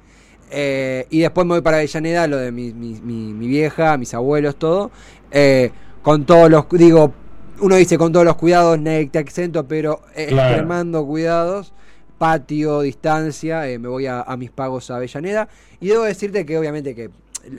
Eh, 0.50 1.06
y 1.08 1.20
después 1.20 1.46
me 1.46 1.54
voy 1.54 1.62
para 1.62 1.78
Avellaneda, 1.78 2.26
lo 2.26 2.36
de 2.36 2.52
mi, 2.52 2.72
mi- 2.74 3.00
mi- 3.00 3.32
mi 3.32 3.46
vieja, 3.46 3.96
mis 3.96 4.12
abuelos, 4.12 4.56
todo. 4.56 4.90
Eh, 5.30 5.70
con 6.02 6.26
todos 6.26 6.50
los, 6.50 6.66
digo, 6.70 7.14
uno 7.60 7.74
dice 7.76 7.96
con 7.96 8.12
todos 8.12 8.26
los 8.26 8.36
cuidados, 8.36 8.78
nadie 8.78 9.06
te 9.08 9.18
exento, 9.18 9.66
pero 9.66 10.00
Claro. 10.14 10.20
extremando 10.50 11.06
cuidados. 11.06 11.72
Patio, 12.18 12.80
distancia, 12.80 13.68
eh, 13.68 13.78
me 13.78 13.86
voy 13.88 14.06
a, 14.06 14.22
a 14.22 14.36
mis 14.36 14.50
pagos 14.50 14.90
a 14.90 14.96
Avellaneda. 14.96 15.48
Y 15.80 15.86
debo 15.88 16.02
decirte 16.02 16.44
que 16.44 16.58
obviamente 16.58 16.92
que 16.94 17.10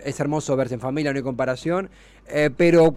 es 0.03 0.19
hermoso 0.19 0.55
verse 0.55 0.73
en 0.75 0.79
familia, 0.79 1.11
no 1.11 1.17
hay 1.17 1.23
comparación. 1.23 1.89
eh, 2.27 2.49
pero 2.55 2.95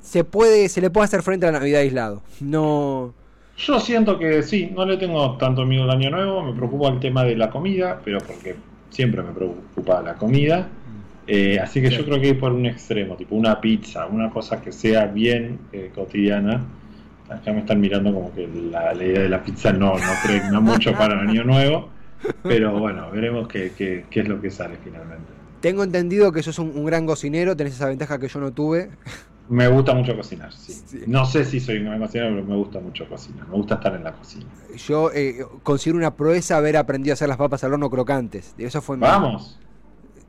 se 0.00 0.22
puede, 0.24 0.68
se 0.68 0.80
le 0.80 0.90
puede 0.90 1.06
hacer 1.06 1.22
frente 1.22 1.46
a 1.46 1.52
la 1.52 1.58
Navidad 1.58 1.80
aislado. 1.80 2.22
No. 2.40 3.12
Yo 3.58 3.80
siento 3.80 4.18
que 4.18 4.42
sí, 4.42 4.70
no 4.74 4.84
le 4.84 4.96
tengo 4.98 5.36
tanto 5.38 5.64
miedo 5.64 5.84
al 5.84 5.90
año 5.90 6.10
nuevo, 6.10 6.42
me 6.42 6.52
preocupa 6.52 6.88
el 6.88 7.00
tema 7.00 7.24
de 7.24 7.34
la 7.36 7.50
comida, 7.50 8.00
pero 8.04 8.18
porque 8.18 8.54
siempre 8.90 9.22
me 9.22 9.32
preocupa 9.32 10.02
la 10.02 10.14
comida. 10.14 10.68
Eh, 11.26 11.58
así 11.58 11.80
que 11.82 11.90
yo 11.90 12.04
creo 12.04 12.20
que 12.20 12.28
ir 12.28 12.38
por 12.38 12.52
un 12.52 12.66
extremo, 12.66 13.16
tipo 13.16 13.34
una 13.34 13.60
pizza, 13.60 14.06
una 14.06 14.30
cosa 14.30 14.60
que 14.62 14.70
sea 14.72 15.06
bien 15.06 15.58
eh, 15.72 15.90
cotidiana. 15.94 16.62
Acá 17.28 17.52
me 17.52 17.60
están 17.60 17.80
mirando 17.80 18.12
como 18.14 18.32
que 18.32 18.46
la, 18.70 18.94
la 18.94 19.04
idea 19.04 19.22
de 19.22 19.28
la 19.28 19.42
pizza 19.42 19.72
no, 19.72 19.94
no 19.94 19.98
pregna 20.24 20.60
mucho 20.60 20.92
para 20.92 21.20
el 21.20 21.28
año 21.28 21.42
nuevo, 21.42 21.88
pero 22.44 22.78
bueno, 22.78 23.10
veremos 23.10 23.48
qué, 23.48 23.72
qué- 23.76 24.04
qué 24.08 24.20
es 24.20 24.28
lo 24.28 24.40
que 24.40 24.50
sale 24.52 24.76
finalmente. 24.84 25.24
Tengo 25.66 25.82
entendido 25.82 26.30
que 26.30 26.44
sos 26.44 26.60
un, 26.60 26.70
un 26.76 26.84
gran 26.84 27.06
cocinero, 27.06 27.56
tenés 27.56 27.74
esa 27.74 27.88
ventaja 27.88 28.20
que 28.20 28.28
yo 28.28 28.38
no 28.38 28.52
tuve. 28.52 28.88
Me 29.48 29.66
gusta 29.66 29.94
mucho 29.94 30.14
cocinar, 30.16 30.52
sí. 30.52 30.72
Sí. 30.86 31.00
No 31.08 31.26
sé 31.26 31.44
si 31.44 31.58
soy 31.58 31.78
un 31.78 31.86
gran 31.86 31.98
cocinero, 31.98 32.30
pero 32.36 32.44
me 32.46 32.54
gusta 32.54 32.78
mucho 32.78 33.08
cocinar, 33.08 33.48
me 33.48 33.56
gusta 33.56 33.74
estar 33.74 33.92
en 33.96 34.04
la 34.04 34.12
cocina. 34.12 34.44
Yo 34.76 35.10
eh, 35.12 35.44
considero 35.64 35.98
una 35.98 36.14
proeza 36.14 36.56
haber 36.56 36.76
aprendido 36.76 37.12
a 37.12 37.14
hacer 37.14 37.26
las 37.26 37.36
papas 37.36 37.64
al 37.64 37.72
horno 37.72 37.90
crocantes. 37.90 38.54
Eso 38.56 38.80
fue 38.80 38.96
mi- 38.96 39.00
Vamos, 39.00 39.58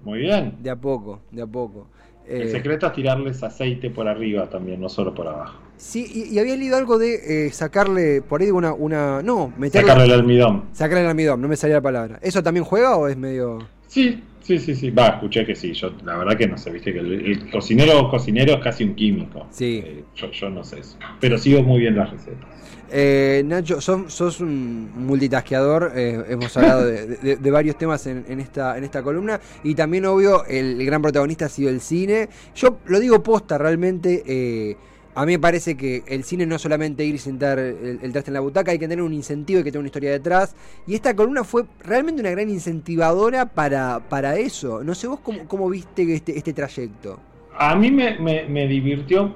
muy 0.04 0.18
bien. 0.22 0.56
De 0.60 0.72
a 0.72 0.76
poco, 0.76 1.20
de 1.32 1.44
a 1.44 1.46
poco. 1.46 1.86
El 2.28 2.42
Eh, 2.42 2.50
secreto 2.50 2.88
es 2.88 2.94
tirarles 2.94 3.44
aceite 3.44 3.92
por 3.92 4.08
arriba 4.08 4.50
también, 4.50 4.82
no 4.82 4.90
solo 4.90 5.14
por 5.14 5.28
abajo. 5.28 5.60
Sí, 5.78 6.04
y, 6.32 6.34
y 6.34 6.40
había 6.40 6.56
leído 6.56 6.78
algo 6.78 6.98
de 6.98 7.46
eh, 7.46 7.52
sacarle 7.52 8.24
por 8.24 8.42
ahí 8.42 8.50
una, 8.50 8.74
una. 8.74 9.22
No, 9.22 9.54
meterle. 9.56 9.88
Sacarle 9.88 10.06
el 10.12 10.20
almidón. 10.20 10.64
Sacarle 10.74 11.04
el 11.04 11.10
almidón, 11.10 11.42
no 11.42 11.48
me 11.48 11.56
salía 11.56 11.76
la 11.76 11.82
palabra. 11.84 12.18
¿Eso 12.24 12.42
también 12.42 12.64
juega 12.64 12.98
o 12.98 13.08
es 13.08 13.16
medio.? 13.16 13.60
Sí, 13.88 14.24
sí, 14.48 14.60
sí, 14.60 14.76
sí. 14.76 14.90
Va, 14.92 15.08
escuché 15.08 15.46
que 15.46 15.56
sí. 15.56 15.74
Yo, 15.74 15.92
la 16.06 16.18
verdad 16.18 16.38
que 16.38 16.48
no 16.48 16.58
sé, 16.58 16.72
viste 16.72 16.94
que 16.94 17.00
el, 17.00 17.12
el 17.26 17.52
cocinero 17.52 18.10
cocinero 18.10 18.54
es 18.56 18.64
casi 18.64 18.84
un 18.86 18.96
químico. 18.96 19.46
Sí. 19.52 19.82
Eh, 19.86 20.04
yo, 20.16 20.32
yo 20.32 20.50
no 20.50 20.64
sé 20.64 20.80
eso. 20.80 20.98
Pero 21.20 21.38
sigo 21.38 21.62
muy 21.64 21.80
bien 21.82 21.96
las 21.96 22.10
recetas. 22.12 22.46
Eh, 22.90 23.44
Nacho, 23.46 23.82
sos, 23.82 24.14
sos 24.14 24.40
un 24.40 24.90
multitasqueador, 24.96 25.92
eh, 25.94 26.24
hemos 26.30 26.56
hablado 26.56 26.86
de, 26.86 27.06
de- 27.18 27.36
de 27.36 27.52
varios 27.52 27.78
temas 27.78 28.08
en, 28.08 28.24
en 28.30 28.40
esta, 28.40 28.78
en 28.78 28.86
esta 28.86 29.04
columna 29.04 29.42
y 29.64 29.76
también 29.76 30.06
obvio 30.06 30.46
el, 30.46 30.84
gran 30.86 31.02
protagonista 31.02 31.46
ha 31.46 31.50
sido 31.50 31.70
el 31.70 31.82
cine. 31.82 32.30
Yo 32.56 32.80
lo 32.86 33.02
digo 33.02 33.22
posta, 33.22 33.58
realmente 33.58 34.24
eh, 34.26 34.78
a 35.18 35.26
mí 35.26 35.34
me 35.34 35.40
parece 35.40 35.76
que 35.76 36.04
el 36.08 36.24
cine 36.24 36.46
no 36.46 36.56
es 36.56 36.62
solamente 36.62 37.04
ir 37.04 37.16
y 37.16 37.18
sentar 37.18 37.58
el, 37.60 38.00
traste 38.12 38.30
en 38.30 38.36
la 38.36 38.40
butaca, 38.42 38.72
hay 38.72 38.80
que 38.80 38.88
tener 38.88 39.04
un 39.04 39.14
incentivo, 39.14 39.58
hay 39.60 39.64
que 39.64 39.72
tener 39.72 39.82
una 39.82 39.88
historia 39.88 40.12
detrás 40.12 40.56
y 40.86 40.94
esta 40.96 41.16
columna 41.16 41.44
fue 41.44 41.64
realmente 41.80 42.22
una 42.22 42.32
gran 42.32 42.50
incentivadora 42.50 43.46
para, 43.54 44.00
para 44.10 44.38
eso. 44.38 44.84
No 44.84 44.94
sé 44.96 45.08
vos 45.08 45.20
cómo, 45.22 45.70
viste 45.70 46.14
este, 46.14 46.38
este 46.38 46.54
trayecto. 46.54 47.20
A 47.60 47.76
mí 47.76 47.92
me, 47.92 48.20
me- 48.20 48.68
divirtió. 48.68 49.36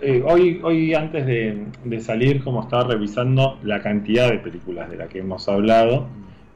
eh, 0.00 0.22
hoy, 0.24 0.60
hoy 0.62 0.94
antes 0.94 1.26
de, 1.26 2.00
salir, 2.00 2.42
como 2.44 2.62
estaba 2.62 2.84
revisando 2.84 3.58
la 3.62 3.82
cantidad 3.82 4.30
de 4.30 4.38
películas 4.38 4.90
de 4.90 4.96
las 4.96 5.08
que 5.08 5.18
hemos 5.20 5.48
hablado, 5.48 6.08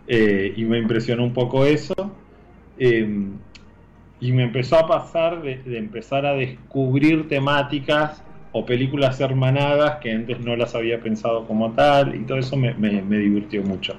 eh, 0.07 0.53
y 0.57 0.65
me 0.65 0.79
impresionó 0.79 1.25
un 1.25 1.33
poco 1.35 1.65
eso. 1.67 1.95
eh, 2.77 3.09
y 4.21 4.33
me 4.33 4.45
empezó 4.45 4.77
a 4.77 4.87
pasar 4.87 5.43
de 5.43 5.79
empezar 5.79 6.27
a 6.27 6.35
descubrir 6.35 7.29
temáticas 7.29 8.23
o 8.53 8.67
películas 8.67 9.21
hermanadas 9.21 9.97
que 10.01 10.13
antes 10.13 10.41
no 10.41 10.57
las 10.57 10.75
había 10.75 11.01
pensado 11.01 11.47
como 11.47 11.73
tal, 11.73 12.15
y 12.15 12.21
todo 12.25 12.39
eso 12.39 12.57
me, 12.57 12.75
me- 12.75 13.03
me 13.03 13.19
divirtió 13.19 13.63
mucho. 13.63 13.95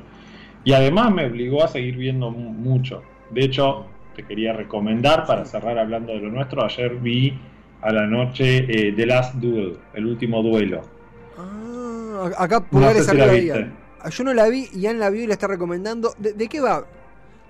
Y 0.63 0.73
además 0.73 1.11
me 1.13 1.25
obligó 1.25 1.63
a 1.63 1.67
seguir 1.67 1.95
viendo 1.97 2.29
mu- 2.31 2.51
mucho. 2.51 3.01
De 3.29 3.45
hecho, 3.45 3.85
te 4.15 4.23
quería 4.23 4.53
recomendar, 4.53 5.25
para 5.25 5.45
cerrar 5.45 5.77
hablando 5.79 6.11
de 6.13 6.19
lo 6.19 6.29
nuestro, 6.29 6.63
ayer 6.65 6.95
vi 6.95 7.33
a 7.81 7.91
la 7.91 8.05
noche 8.05 8.65
eh, 8.69 8.91
The 8.91 9.05
Last 9.05 9.35
Duel, 9.35 9.77
el 9.93 10.05
último 10.05 10.43
duelo. 10.43 10.81
Ah, 11.37 12.29
acá 12.37 12.59
No 12.59 12.65
pulgares 12.67 12.97
sé 13.05 13.11
si. 13.11 13.17
Ian. 13.47 13.73
Ah, 14.03 14.09
Yo 14.09 14.23
no 14.23 14.33
la 14.33 14.49
vi, 14.49 14.67
Ian 14.73 14.99
la 14.99 15.09
vio 15.09 15.23
y 15.23 15.27
la 15.27 15.33
está 15.33 15.47
recomendando. 15.47 16.13
¿De, 16.17 16.33
de 16.33 16.47
qué 16.47 16.59
va? 16.59 16.85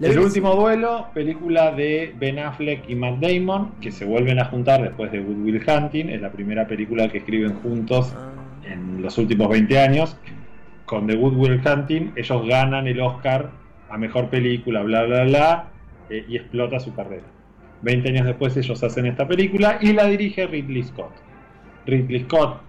¿La 0.01 0.07
El 0.07 0.17
último 0.17 0.55
duelo, 0.55 1.09
película 1.13 1.71
de 1.73 2.15
Ben 2.19 2.39
Affleck 2.39 2.89
y 2.89 2.95
Matt 2.95 3.19
Damon, 3.19 3.73
que 3.81 3.91
se 3.91 4.03
vuelven 4.03 4.39
a 4.39 4.45
juntar 4.45 4.81
después 4.81 5.11
de 5.11 5.19
Good 5.19 5.45
Will 5.45 5.61
Hunting, 5.63 6.09
es 6.09 6.19
la 6.19 6.31
primera 6.31 6.65
película 6.65 7.07
que 7.07 7.19
escriben 7.19 7.53
juntos 7.61 8.11
Ah, 8.17 8.31
en 8.65 8.99
los 9.03 9.15
últimos 9.19 9.47
20 9.49 9.77
años. 9.77 10.17
Con 10.85 11.05
The 11.05 11.15
Good 11.15 11.35
Will 11.35 11.61
Hunting, 11.63 12.13
ellos 12.15 12.47
ganan 12.47 12.87
el 12.87 12.99
Oscar 12.99 13.51
a 13.91 13.97
mejor 13.99 14.29
película, 14.29 14.81
bla, 14.81 15.03
bla, 15.03 15.23
bla, 15.23 15.67
eh, 16.09 16.25
y 16.27 16.35
explota 16.35 16.79
su 16.79 16.95
carrera. 16.95 17.27
20 17.83 18.09
años 18.09 18.25
después 18.25 18.57
ellos 18.57 18.83
hacen 18.83 19.05
esta 19.05 19.27
película 19.27 19.77
y 19.81 19.93
la 19.93 20.05
dirige 20.05 20.47
Ridley 20.47 20.81
Scott. 20.81 21.11
Ridley 21.85 22.21
Scott, 22.23 22.59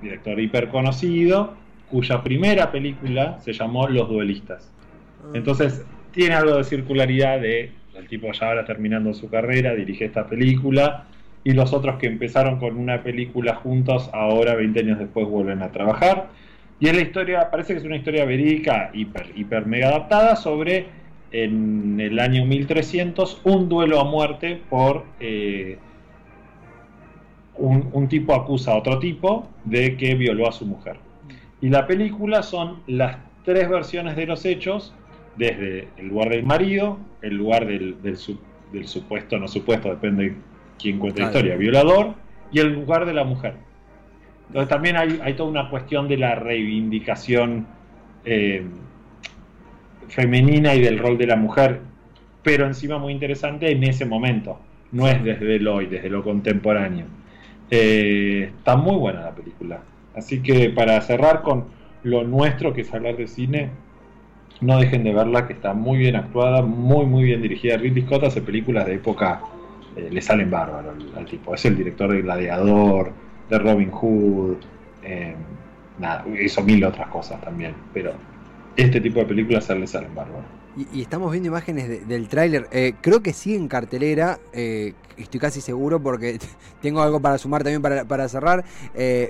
director 0.00 0.40
hiper 0.40 0.70
conocido, 0.70 1.52
cuya 1.90 2.22
primera 2.22 2.72
película 2.72 3.38
se 3.40 3.52
llamó 3.52 3.88
Los 3.88 4.08
Duelistas. 4.08 4.72
ah. 5.22 5.32
Entonces, 5.34 5.84
tiene 6.12 6.34
algo 6.34 6.56
de 6.56 6.64
circularidad 6.64 7.40
de 7.40 7.70
el 7.98 8.06
tipo 8.06 8.30
ya 8.32 8.48
ahora 8.48 8.64
terminando 8.64 9.12
su 9.12 9.28
carrera, 9.28 9.74
dirige 9.74 10.04
esta 10.04 10.26
película, 10.26 11.06
y 11.44 11.52
los 11.52 11.72
otros 11.72 11.98
que 11.98 12.06
empezaron 12.06 12.58
con 12.58 12.76
una 12.76 13.02
película 13.02 13.56
juntos, 13.56 14.08
ahora 14.12 14.54
20 14.54 14.80
años 14.80 14.98
después 14.98 15.26
vuelven 15.26 15.62
a 15.62 15.72
trabajar. 15.72 16.28
Y 16.80 16.88
es 16.88 16.94
la 16.94 17.02
historia, 17.02 17.50
parece 17.50 17.72
que 17.72 17.80
es 17.80 17.84
una 17.84 17.96
historia 17.96 18.24
verídica, 18.24 18.90
hiper, 18.92 19.32
hiper 19.34 19.66
mega 19.66 19.88
adaptada, 19.88 20.36
sobre 20.36 20.86
en 21.32 22.00
el 22.00 22.18
año 22.20 22.44
1300 22.46 23.42
un 23.44 23.68
duelo 23.68 24.00
a 24.00 24.04
muerte 24.04 24.60
por 24.70 25.04
eh, 25.20 25.78
un, 27.56 27.90
un 27.92 28.08
tipo 28.08 28.34
acusa 28.34 28.72
a 28.72 28.76
otro 28.76 28.98
tipo 28.98 29.48
de 29.64 29.96
que 29.96 30.14
violó 30.14 30.48
a 30.48 30.52
su 30.52 30.64
mujer. 30.64 30.96
Y 31.60 31.68
la 31.68 31.86
película 31.86 32.42
son 32.42 32.82
las 32.86 33.16
tres 33.44 33.68
versiones 33.68 34.16
de 34.16 34.26
los 34.26 34.44
hechos, 34.44 34.94
desde 35.38 35.88
el 35.96 36.08
lugar 36.08 36.30
del 36.30 36.44
marido, 36.44 36.98
el 37.22 37.36
lugar 37.36 37.66
del, 37.66 38.02
del, 38.02 38.16
su- 38.16 38.38
del 38.72 38.86
supuesto, 38.86 39.38
no 39.38 39.48
supuesto, 39.48 39.88
depende 39.88 40.24
de 40.24 40.34
quién 40.78 40.98
cuenta 40.98 41.20
la 41.20 41.26
historia, 41.28 41.56
violador, 41.56 42.14
y 42.52 42.58
el 42.60 42.72
lugar 42.74 43.06
de 43.06 43.14
la 43.14 43.24
mujer. 43.24 43.54
Entonces 44.48 44.68
también 44.68 44.96
hay, 44.96 45.20
hay 45.22 45.34
toda 45.34 45.48
una 45.50 45.70
cuestión 45.70 46.08
de 46.08 46.16
la 46.16 46.34
reivindicación 46.34 47.66
eh, 48.24 48.62
femenina 50.08 50.74
y 50.74 50.80
del 50.80 50.98
rol 50.98 51.18
de 51.18 51.26
la 51.26 51.36
mujer, 51.36 51.80
pero 52.42 52.66
encima 52.66 52.98
muy 52.98 53.12
interesante 53.12 53.70
en 53.70 53.84
ese 53.84 54.04
momento, 54.06 54.58
no 54.92 55.06
es 55.06 55.22
desde 55.22 55.56
el 55.56 55.68
hoy, 55.68 55.86
desde 55.86 56.08
lo 56.08 56.22
contemporáneo. 56.24 57.06
Eh, 57.70 58.50
está 58.58 58.76
muy 58.76 58.96
buena 58.96 59.20
la 59.20 59.34
película. 59.34 59.80
Así 60.14 60.40
que 60.40 60.70
para 60.70 61.00
cerrar 61.02 61.42
con 61.42 61.66
lo 62.02 62.24
nuestro, 62.24 62.72
que 62.72 62.80
es 62.80 62.94
hablar 62.94 63.16
de 63.16 63.26
cine, 63.26 63.70
no 64.60 64.78
dejen 64.78 65.04
de 65.04 65.12
verla, 65.12 65.46
que 65.46 65.52
está 65.52 65.72
muy 65.72 65.98
bien 65.98 66.16
actuada, 66.16 66.62
muy, 66.62 67.06
muy 67.06 67.24
bien 67.24 67.42
dirigida. 67.42 67.76
Ridley 67.76 68.04
Scott 68.04 68.24
hace 68.24 68.40
películas 68.40 68.86
de 68.86 68.94
época, 68.94 69.40
eh, 69.96 70.08
le 70.10 70.20
salen 70.20 70.50
bárbaro 70.50 70.92
al, 71.16 71.26
tipo. 71.26 71.54
Es 71.54 71.64
el 71.64 71.76
director 71.76 72.12
de 72.12 72.22
Gladiador, 72.22 73.12
de 73.48 73.58
Robin 73.58 73.90
Hood, 73.90 74.56
eh, 75.02 75.34
nada, 75.98 76.24
hizo 76.40 76.62
mil 76.62 76.84
otras 76.84 77.08
cosas 77.08 77.40
también, 77.40 77.72
pero 77.94 78.12
este 78.76 79.00
tipo 79.00 79.20
de 79.20 79.26
películas 79.26 79.68
le 79.70 79.86
salen 79.86 80.14
bárbaro. 80.14 80.44
Y, 80.92 81.02
estamos 81.02 81.32
viendo 81.32 81.48
imágenes 81.48 81.88
de- 81.88 82.04
del 82.04 82.28
tráiler. 82.28 82.68
Eh, 82.70 82.94
creo 83.00 83.20
que 83.20 83.32
sí 83.32 83.54
en 83.54 83.68
cartelera. 83.68 84.38
estoy 84.52 85.40
casi 85.40 85.60
seguro 85.60 86.00
porque 86.00 86.38
tengo 86.82 87.02
algo 87.02 87.20
para 87.20 87.38
sumar 87.38 87.64
también 87.64 87.82
para, 87.82 88.04
para 88.04 88.28
cerrar. 88.28 88.64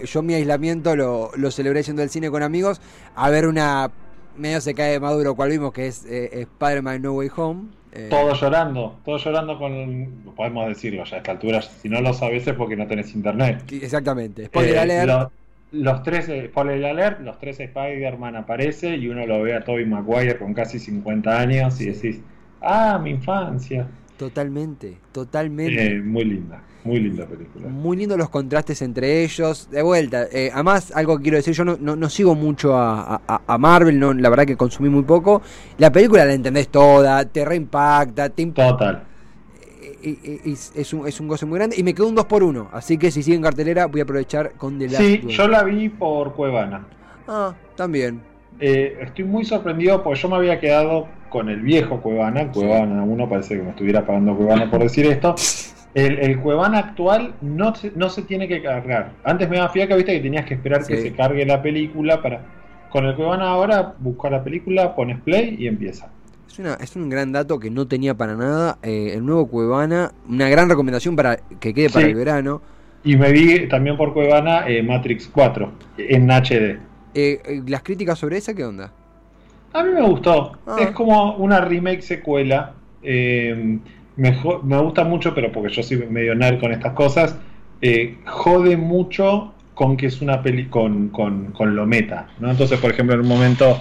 Yo 0.04 0.22
mi 0.22 0.34
aislamiento 0.34 0.94
lo, 0.96 1.30
lo 1.36 1.50
celebré 1.50 1.82
yendo 1.82 2.02
al 2.02 2.10
cine 2.10 2.30
con 2.30 2.42
amigos 2.42 2.80
a 3.14 3.30
ver 3.30 3.46
una... 3.46 3.90
Medio 4.38 4.60
se 4.60 4.74
cae 4.74 4.92
de 4.92 5.00
maduro, 5.00 5.34
cual 5.34 5.50
vimos 5.50 5.72
que 5.72 5.86
es 5.88 6.04
eh, 6.06 6.30
Spider-Man 6.42 7.02
No 7.02 7.12
Way 7.14 7.30
Home. 7.36 7.68
Eh, 7.92 8.06
Todos 8.10 8.40
llorando, 8.40 8.96
todos 9.04 9.24
llorando 9.24 9.58
con, 9.58 10.32
podemos 10.36 10.68
decirlo 10.68 11.04
ya 11.04 11.16
a 11.16 11.18
esta 11.18 11.32
altura, 11.32 11.62
si 11.62 11.88
no 11.88 12.00
lo 12.00 12.12
sabes 12.12 12.46
es 12.46 12.54
porque 12.54 12.76
no 12.76 12.86
tenés 12.86 13.14
internet. 13.14 13.62
Exactamente. 13.72 14.46
Spoiler 14.46 14.76
Eh, 14.76 14.78
alert. 14.80 15.06
lo- 15.08 15.32
los 15.70 16.02
tres, 16.02 16.28
eh, 16.28 16.46
spoiler 16.48 16.84
alert, 16.84 17.20
los 17.20 17.38
tres 17.38 17.60
Spider-Man 17.60 18.36
aparece 18.36 18.96
y 18.96 19.08
uno 19.08 19.26
lo 19.26 19.42
ve 19.42 19.54
a 19.54 19.64
Tobey 19.64 19.84
Maguire 19.86 20.38
con 20.38 20.54
casi 20.54 20.78
50 20.78 21.38
años 21.38 21.80
y 21.80 21.86
decís, 21.86 22.20
ah, 22.62 22.98
mi 23.02 23.10
infancia. 23.10 23.86
Totalmente, 24.18 24.98
totalmente. 25.12 25.86
Eh, 25.96 26.00
muy 26.00 26.24
linda, 26.24 26.60
muy 26.84 26.98
linda 27.00 27.24
película. 27.24 27.68
Muy 27.68 27.96
lindo 27.96 28.16
los 28.16 28.28
contrastes 28.28 28.82
entre 28.82 29.22
ellos. 29.22 29.70
De 29.70 29.80
vuelta, 29.80 30.26
eh, 30.32 30.50
además, 30.52 30.92
algo 30.94 31.16
que 31.16 31.22
quiero 31.22 31.36
decir, 31.36 31.54
yo 31.54 31.64
no, 31.64 31.76
no, 31.80 31.94
no 31.94 32.10
sigo 32.10 32.34
mucho 32.34 32.76
a, 32.76 33.22
a- 33.26 33.42
a 33.46 33.58
Marvel, 33.58 33.98
no, 33.98 34.12
la 34.12 34.28
verdad 34.28 34.44
que 34.44 34.56
consumí 34.56 34.88
muy 34.88 35.02
poco. 35.04 35.40
La 35.78 35.92
película 35.92 36.24
la 36.24 36.32
entendés 36.34 36.68
toda, 36.68 37.24
te 37.26 37.44
reimpacta, 37.44 38.28
te 38.28 38.42
imp- 38.42 38.54
Total. 38.54 39.04
y 40.02 40.50
es, 40.50 40.92
un, 40.92 41.06
es 41.06 41.20
un 41.20 41.28
goce 41.28 41.46
muy 41.46 41.58
grande. 41.58 41.76
Y 41.78 41.82
me 41.84 41.94
quedó 41.94 42.08
un 42.08 42.14
2 42.16 42.26
por 42.26 42.42
1 42.42 42.70
así 42.72 42.98
que 42.98 43.10
si 43.12 43.22
sigue 43.22 43.36
en 43.36 43.42
cartelera, 43.42 43.86
voy 43.86 44.00
a 44.00 44.02
aprovechar 44.02 44.52
con 44.54 44.78
The 44.78 44.86
Last 44.88 44.98
Sí, 44.98 45.18
Duel. 45.18 45.36
yo 45.36 45.48
la 45.48 45.62
vi 45.62 45.88
por 45.88 46.34
Cuevana. 46.34 46.86
Ah, 47.28 47.54
también. 47.76 48.20
Eh, 48.60 48.98
estoy 49.02 49.24
muy 49.24 49.44
sorprendido 49.44 50.02
porque 50.02 50.18
yo 50.20 50.28
me 50.28 50.36
había 50.36 50.58
quedado 50.58 51.06
con 51.28 51.48
el 51.48 51.60
viejo 51.60 52.00
Cuevana, 52.00 52.50
Cuevana 52.52 53.02
1, 53.02 53.28
parece 53.28 53.56
que 53.56 53.62
me 53.62 53.70
estuviera 53.70 54.04
pagando 54.06 54.36
Cuevana 54.36 54.70
por 54.70 54.80
decir 54.80 55.06
esto. 55.06 55.34
El, 55.94 56.18
el 56.18 56.38
Cuevana 56.40 56.78
actual 56.78 57.34
no 57.40 57.74
se, 57.74 57.92
no 57.96 58.08
se 58.10 58.22
tiene 58.22 58.46
que 58.46 58.62
cargar. 58.62 59.12
Antes 59.24 59.48
me 59.48 59.56
daba 59.56 59.70
fiaca, 59.70 59.96
viste 59.96 60.12
que 60.12 60.20
tenías 60.20 60.44
que 60.44 60.54
esperar 60.54 60.86
que 60.86 60.96
se 60.98 61.12
cargue 61.12 61.44
la 61.46 61.60
película 61.62 62.20
para. 62.22 62.42
Con 62.90 63.04
el 63.04 63.14
Cuevana 63.16 63.50
ahora, 63.50 63.94
buscar 63.98 64.32
la 64.32 64.42
película, 64.42 64.94
pones 64.94 65.20
play 65.20 65.56
y 65.58 65.66
empieza. 65.66 66.08
Es, 66.48 66.58
una, 66.58 66.74
es 66.74 66.96
un 66.96 67.08
gran 67.10 67.32
dato 67.32 67.58
que 67.58 67.70
no 67.70 67.86
tenía 67.86 68.14
para 68.14 68.34
nada. 68.34 68.78
eh, 68.82 69.12
el 69.14 69.24
nuevo 69.26 69.46
Cuevana, 69.48 70.12
una 70.28 70.48
gran 70.48 70.68
recomendación 70.68 71.14
para 71.16 71.36
que 71.60 71.74
quede 71.74 71.90
para 71.90 72.04
Sí. 72.06 72.10
el 72.12 72.16
verano. 72.16 72.62
Y 73.04 73.16
me 73.16 73.30
vi 73.32 73.68
también 73.68 73.96
por 73.96 74.12
Cuevana 74.12 74.66
eh, 74.68 74.82
Matrix 74.82 75.28
4 75.28 75.72
en 75.98 76.30
HD. 76.30 76.78
Eh, 77.14 77.40
eh, 77.44 77.62
¿Las 77.66 77.82
críticas 77.82 78.18
sobre 78.18 78.36
esa 78.38 78.54
qué 78.54 78.64
onda? 78.64 78.92
A 79.72 79.82
mí 79.82 79.90
me 79.92 80.02
gustó. 80.02 80.52
Ah. 80.66 80.76
Es 80.80 80.90
como 80.90 81.34
una 81.36 81.60
remake 81.60 82.02
secuela. 82.02 82.72
Eh, 83.02 83.78
me, 84.16 84.34
jo- 84.34 84.60
me 84.64 84.78
gusta 84.78 85.04
mucho, 85.04 85.34
pero 85.34 85.52
porque 85.52 85.72
yo 85.72 85.82
soy 85.82 85.98
medio 86.08 86.34
nerd 86.34 86.58
con 86.60 86.72
estas 86.72 86.92
cosas. 86.94 87.36
eh, 87.80 88.16
jode 88.26 88.76
mucho 88.76 89.54
con 89.74 89.96
que 89.96 90.06
es 90.06 90.20
una 90.20 90.42
peli 90.42 90.66
con, 90.66 91.10
con, 91.10 91.52
con 91.52 91.76
lo 91.76 91.86
meta. 91.86 92.26
¿no? 92.40 92.50
Entonces, 92.50 92.80
por 92.80 92.90
ejemplo, 92.90 93.14
en 93.14 93.20
un 93.20 93.28
momento 93.28 93.80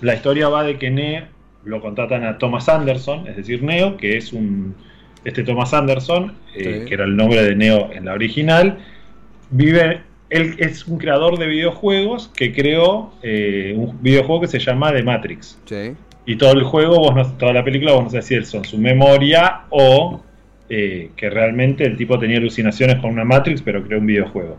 la 0.00 0.14
historia 0.14 0.48
va 0.48 0.62
de 0.64 0.78
que 0.78 0.90
Neo 0.90 1.24
lo 1.64 1.80
contratan 1.82 2.24
a 2.24 2.38
Thomas 2.38 2.68
Anderson, 2.70 3.26
es 3.26 3.36
decir, 3.36 3.62
Neo, 3.62 3.96
que 3.98 4.16
es 4.16 4.32
un. 4.32 4.74
Este 5.24 5.42
Thomas 5.42 5.74
Anderson, 5.74 6.34
eh, 6.54 6.80
Sí. 6.82 6.88
que 6.88 6.94
era 6.94 7.04
el 7.04 7.16
nombre 7.16 7.42
de 7.42 7.56
Neo 7.56 7.90
en 7.92 8.04
la 8.06 8.14
original, 8.14 8.78
vive. 9.50 10.00
Él 10.30 10.56
es 10.58 10.86
un 10.86 10.98
creador 10.98 11.38
de 11.38 11.46
videojuegos 11.46 12.30
que 12.34 12.52
creó 12.52 13.12
eh, 13.22 13.74
un 13.76 14.02
videojuego 14.02 14.40
que 14.42 14.48
se 14.48 14.58
llama 14.58 14.92
The 14.92 15.02
Matrix. 15.02 15.60
Sí. 15.66 15.92
Y 16.24 16.36
todo 16.36 16.52
el 16.52 16.64
juego, 16.64 16.98
vos 16.98 17.14
no, 17.14 17.24
toda 17.36 17.52
la 17.52 17.62
película, 17.62 17.92
vos 17.92 18.04
no 18.04 18.10
sabés 18.10 18.26
si 18.26 18.42
son 18.44 18.64
su 18.64 18.78
memoria 18.78 19.62
o 19.70 20.20
eh, 20.68 21.10
que 21.16 21.30
realmente 21.30 21.84
el 21.84 21.96
tipo 21.96 22.18
tenía 22.18 22.38
alucinaciones 22.38 22.96
con 22.96 23.10
una 23.12 23.24
Matrix, 23.24 23.62
pero 23.62 23.84
creó 23.84 24.00
un 24.00 24.06
videojuego. 24.06 24.56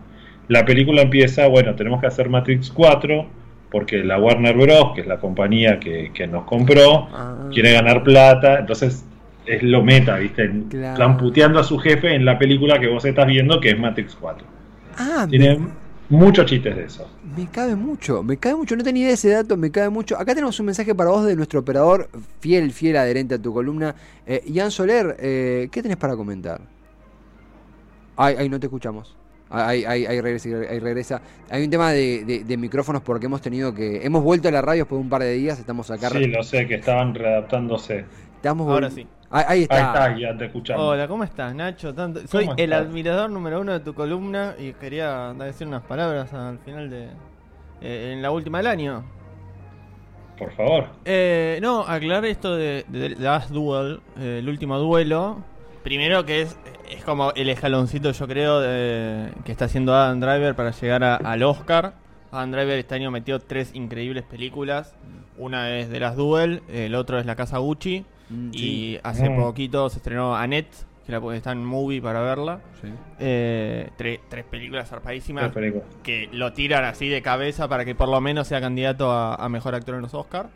La 0.48 0.64
película 0.64 1.02
empieza, 1.02 1.48
bueno, 1.48 1.76
tenemos 1.76 2.00
que 2.00 2.08
hacer 2.08 2.30
Matrix 2.30 2.72
4, 2.72 3.26
porque 3.70 3.98
la 3.98 4.18
Warner 4.18 4.56
Bros., 4.56 4.94
que 4.96 5.02
es 5.02 5.08
la 5.08 5.18
compañía 5.20 5.78
que, 5.78 6.12
que 6.14 6.26
nos 6.26 6.46
compró, 6.46 7.10
Ah. 7.14 7.50
quiere 7.52 7.74
ganar 7.74 8.02
plata, 8.04 8.60
entonces 8.60 9.06
es 9.46 9.62
lo 9.64 9.84
meta, 9.84 10.18
¿viste? 10.20 10.50
Claro. 10.70 10.94
Están 10.94 11.18
puteando 11.18 11.60
a 11.60 11.64
su 11.66 11.78
jefe 11.78 12.14
en 12.16 12.24
la 12.24 12.40
película 12.40 12.80
que 12.80 12.88
vos 12.88 13.04
estás 13.04 13.28
viendo, 13.28 13.60
que 13.60 13.72
es 13.72 13.78
Matrix 13.80 14.16
4. 14.16 14.48
Ah, 14.98 15.28
Tiene 15.30 15.58
me, 15.58 15.70
muchos 16.10 16.46
chistes 16.46 16.76
de 16.76 16.84
eso. 16.86 17.08
me 17.22 17.50
cabe 17.50 17.76
mucho, 17.76 18.24
me 18.24 18.38
cabe 18.38 18.56
mucho, 18.56 18.76
no 18.76 18.84
tenía 18.84 19.02
idea 19.04 19.10
de 19.10 19.14
ese 19.16 19.30
dato, 19.30 19.58
me 19.58 19.72
cabe 19.72 19.90
mucho. 19.90 20.16
Acá 20.18 20.34
tenemos 20.34 20.60
un 20.60 20.66
mensaje 20.68 20.96
para 20.96 21.10
vos 21.12 21.26
de 21.26 21.36
nuestro 21.36 21.60
operador 21.60 22.10
fiel, 22.40 22.72
fiel 22.72 22.98
adherente 22.98 23.36
a 23.36 23.42
tu 23.42 23.54
columna. 23.54 23.96
Eh, 24.26 24.44
Ian 24.48 24.72
Soler, 24.72 25.16
eh, 25.20 25.70
¿qué 25.72 25.82
tenés 25.82 25.98
para 25.98 26.16
comentar? 26.16 26.62
Ay, 28.16 28.36
ay, 28.40 28.50
no 28.50 28.60
te 28.60 28.66
escuchamos. 28.68 29.16
Ahí, 29.50 29.86
ahí, 29.86 30.06
ahí 30.06 30.20
regresa, 30.20 30.50
ahí 30.70 30.80
regresa. 30.80 31.22
Hay 31.50 31.64
un 31.64 31.70
tema 31.70 31.92
de, 31.92 32.26
de- 32.26 32.44
de 32.44 32.58
micrófonos 32.58 33.02
porque 33.02 33.28
hemos 33.28 33.42
tenido 33.42 33.74
que... 33.74 34.06
Hemos 34.06 34.24
vuelto 34.24 34.50
a 34.50 34.52
la 34.52 34.62
radio 34.62 34.84
después 34.84 35.00
de 35.00 35.04
un 35.04 35.10
par 35.10 35.22
de 35.22 35.34
días, 35.34 35.58
estamos 35.60 35.90
acá... 35.92 36.10
Sí, 36.10 36.26
lo 36.26 36.44
sé, 36.44 36.68
que 36.68 36.76
estaban 36.76 37.14
readaptándose. 37.16 38.06
estamos 38.36 38.70
Ahora 38.70 38.90
sí. 38.92 39.08
Ahí, 39.30 39.44
ahí 39.48 39.58
Ahí 39.58 39.62
está. 39.64 39.80
está, 40.08 40.18
ya 40.18 40.38
te 40.38 40.46
escuchamos. 40.46 40.84
Hola, 40.86 41.08
¿cómo 41.08 41.24
estás, 41.24 41.54
Nacho? 41.54 41.94
Tanto- 41.94 42.26
Soy 42.28 42.46
¿Cómo 42.46 42.58
el 42.58 42.72
admirador 42.74 43.30
número 43.30 43.60
uno 43.60 43.74
de 43.74 43.80
tu 43.82 43.94
columna 43.94 44.54
y 44.58 44.72
quería 44.74 45.34
decir 45.34 45.68
unas 45.68 45.84
palabras 45.84 46.34
al 46.34 46.60
final 46.60 46.90
de. 46.90 47.10
eh, 47.82 48.12
en 48.14 48.22
la 48.22 48.32
última 48.32 48.60
del 48.60 48.68
año. 48.68 49.04
Por 50.38 50.52
favor. 50.54 50.88
Eh, 51.04 51.60
no, 51.62 51.82
aclarar 51.82 52.24
esto 52.26 52.56
de, 52.56 52.86
de 52.88 53.10
The 53.16 53.22
Last 53.22 53.50
Duel, 53.50 54.00
eh, 54.20 54.38
el 54.40 54.48
último 54.50 54.78
duelo. 54.78 55.44
Primero 55.84 56.26
que 56.26 56.42
es, 56.44 56.58
es 56.90 57.04
como 57.04 57.32
el 57.34 57.50
escaloncito, 57.50 58.12
yo 58.12 58.28
creo, 58.28 58.60
de- 58.60 59.32
que 59.44 59.52
está 59.52 59.66
haciendo 59.66 59.94
Adam 59.96 60.20
Driver 60.20 60.56
para 60.56 60.72
llegar 60.72 61.04
a- 61.04 61.16
al 61.16 61.44
Oscar. 61.44 61.94
Adam 62.32 62.52
Driver 62.52 62.78
este 62.78 62.96
año 62.96 63.10
metió 63.12 63.40
tres 63.40 63.74
increíbles 63.74 64.24
películas. 64.24 64.96
Una 65.38 65.76
es 65.78 65.90
The 65.90 66.00
Last 66.00 66.18
Duel, 66.18 66.62
el 66.70 66.94
otro 66.96 67.20
es 67.20 67.26
La 67.26 67.36
Casa 67.36 67.58
Gucci. 67.58 68.06
Mm, 68.30 68.52
sí, 68.52 68.58
Y 68.94 69.00
hace 69.04 69.30
Mm. 69.30 69.38
poquito 69.42 69.90
se 69.90 69.98
estrenó 69.98 70.36
Annette, 70.36 70.74
que 71.06 71.12
la, 71.12 71.36
está 71.36 71.52
en 71.54 71.64
movie 71.64 72.02
para 72.02 72.20
verla. 72.22 72.60
sí. 72.82 72.90
Eh, 73.20 73.90
tre- 73.98 74.20
tres 74.30 74.44
películas 74.46 74.90
zarpadísimas 74.90 75.52
que 76.04 76.30
lo 76.34 76.52
tiran 76.54 76.84
así 76.86 77.08
de 77.08 77.22
cabeza 77.22 77.68
para 77.70 77.86
que 77.86 77.96
por 77.96 78.10
lo 78.10 78.20
menos 78.22 78.48
sea 78.48 78.60
candidato 78.62 79.12
a, 79.12 79.36
a 79.36 79.50
mejor 79.50 79.74
actor 79.76 79.96
en 79.96 80.02
los 80.02 80.14
Oscars. 80.14 80.50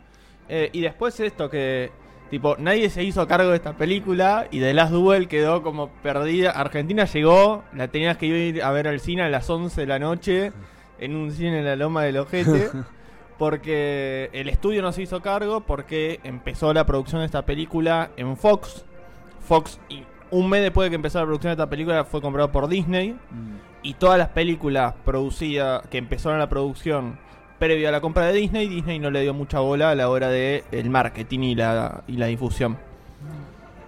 y 0.72 0.80
después 0.82 1.18
esto 1.20 1.48
que, 1.48 1.90
tipo, 2.30 2.56
nadie 2.58 2.90
se 2.90 3.02
hizo 3.02 3.26
cargo 3.26 3.48
de 3.50 3.56
esta 3.56 3.72
película 3.74 4.46
y 4.50 4.60
The 4.60 4.74
Last 4.74 4.92
Duel 4.92 5.26
quedó 5.28 5.62
como 5.62 5.88
perdida. 6.02 6.50
Argentina 6.50 7.06
llegó, 7.06 7.64
la 7.74 7.88
tenías 7.88 8.18
que 8.18 8.26
ir 8.26 8.62
a 8.62 8.70
ver 8.72 8.86
al 8.88 9.00
cine 9.00 9.22
a 9.22 9.30
las 9.30 9.48
11 9.48 9.80
de 9.80 9.86
la 9.86 9.98
noche 9.98 10.52
en 10.98 11.16
un 11.16 11.30
cine 11.32 11.60
en 11.60 11.64
la 11.64 11.76
Loma 11.76 12.02
del 12.02 12.18
Ojete. 12.18 12.68
Porque 13.42 14.30
el 14.32 14.48
estudio 14.48 14.82
no 14.82 14.92
se 14.92 15.02
hizo 15.02 15.20
cargo 15.20 15.62
porque 15.62 16.20
empezó 16.22 16.72
la 16.72 16.86
producción 16.86 17.22
de 17.22 17.26
esta 17.26 17.44
película 17.44 18.12
en 18.16 18.36
Fox. 18.36 18.84
Fox, 19.40 19.80
y 19.88 20.04
un 20.30 20.48
mes 20.48 20.62
después 20.62 20.86
de 20.86 20.90
que 20.90 20.94
empezó 20.94 21.18
la 21.18 21.24
producción 21.24 21.48
de 21.48 21.54
esta 21.54 21.68
película, 21.68 22.04
fue 22.04 22.22
comprado 22.22 22.52
por 22.52 22.68
Disney. 22.68 23.14
Mm. 23.14 23.56
Y 23.82 23.94
todas 23.94 24.16
las 24.16 24.28
películas 24.28 24.94
producidas, 25.04 25.84
que 25.88 25.98
empezaron 25.98 26.38
la 26.38 26.48
producción 26.48 27.18
previa 27.58 27.88
a 27.88 27.90
la 27.90 28.00
compra 28.00 28.26
de 28.26 28.34
Disney, 28.34 28.68
Disney 28.68 29.00
no 29.00 29.10
le 29.10 29.22
dio 29.22 29.34
mucha 29.34 29.58
bola 29.58 29.90
a 29.90 29.96
la 29.96 30.08
hora 30.08 30.28
de 30.28 30.62
el 30.70 30.88
marketing 30.88 31.40
y 31.40 31.54
la, 31.56 32.04
y 32.06 32.18
la 32.18 32.26
difusión. 32.26 32.78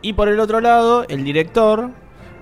Y 0.03 0.15
por 0.15 0.29
el 0.29 0.41
otro 0.41 0.61
lado, 0.61 1.07
el 1.07 1.23
director 1.23 1.91